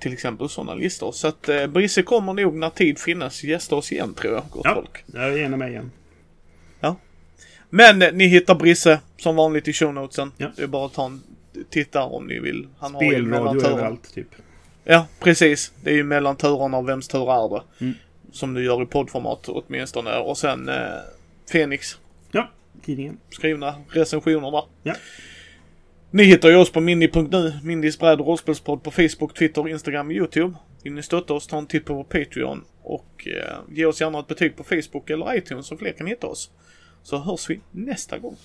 [0.00, 1.12] Till exempel sådana listor.
[1.12, 4.62] Så att eh, Brisse kommer nog när tid finnas gästa oss igen tror jag, gott
[4.64, 5.04] Ja, folk.
[5.06, 5.90] jag är gärna med igen.
[7.74, 10.32] Men eh, ni hittar Brisse som vanligt i shownotesen.
[10.36, 10.48] Ja.
[10.56, 11.22] Det är bara att ta en
[11.70, 12.68] titta om ni vill.
[12.78, 14.28] Han har ju Spelradio överallt, typ.
[14.84, 15.72] Ja, precis.
[15.82, 17.84] Det är ju mellan turerna och vems tur är det.
[17.84, 17.94] Mm.
[18.32, 20.16] Som du gör i poddformat åtminstone.
[20.18, 20.76] Och sen eh,
[21.52, 21.98] Fenix.
[22.30, 22.48] Ja,
[22.84, 23.18] tidningen.
[23.30, 24.64] Skrivna recensioner där.
[24.82, 24.94] Ja.
[26.10, 30.12] Ni hittar ju oss på mindy.nu, Mindys bräd och rollspelspodd på Facebook, Twitter, Instagram och
[30.12, 30.54] YouTube.
[30.82, 34.18] Vill ni stötta oss, ta en titt på vår Patreon och eh, ge oss gärna
[34.18, 36.50] ett betyg på Facebook eller iTunes så fler kan hitta oss.
[37.02, 38.36] Så hörs vi nästa gång.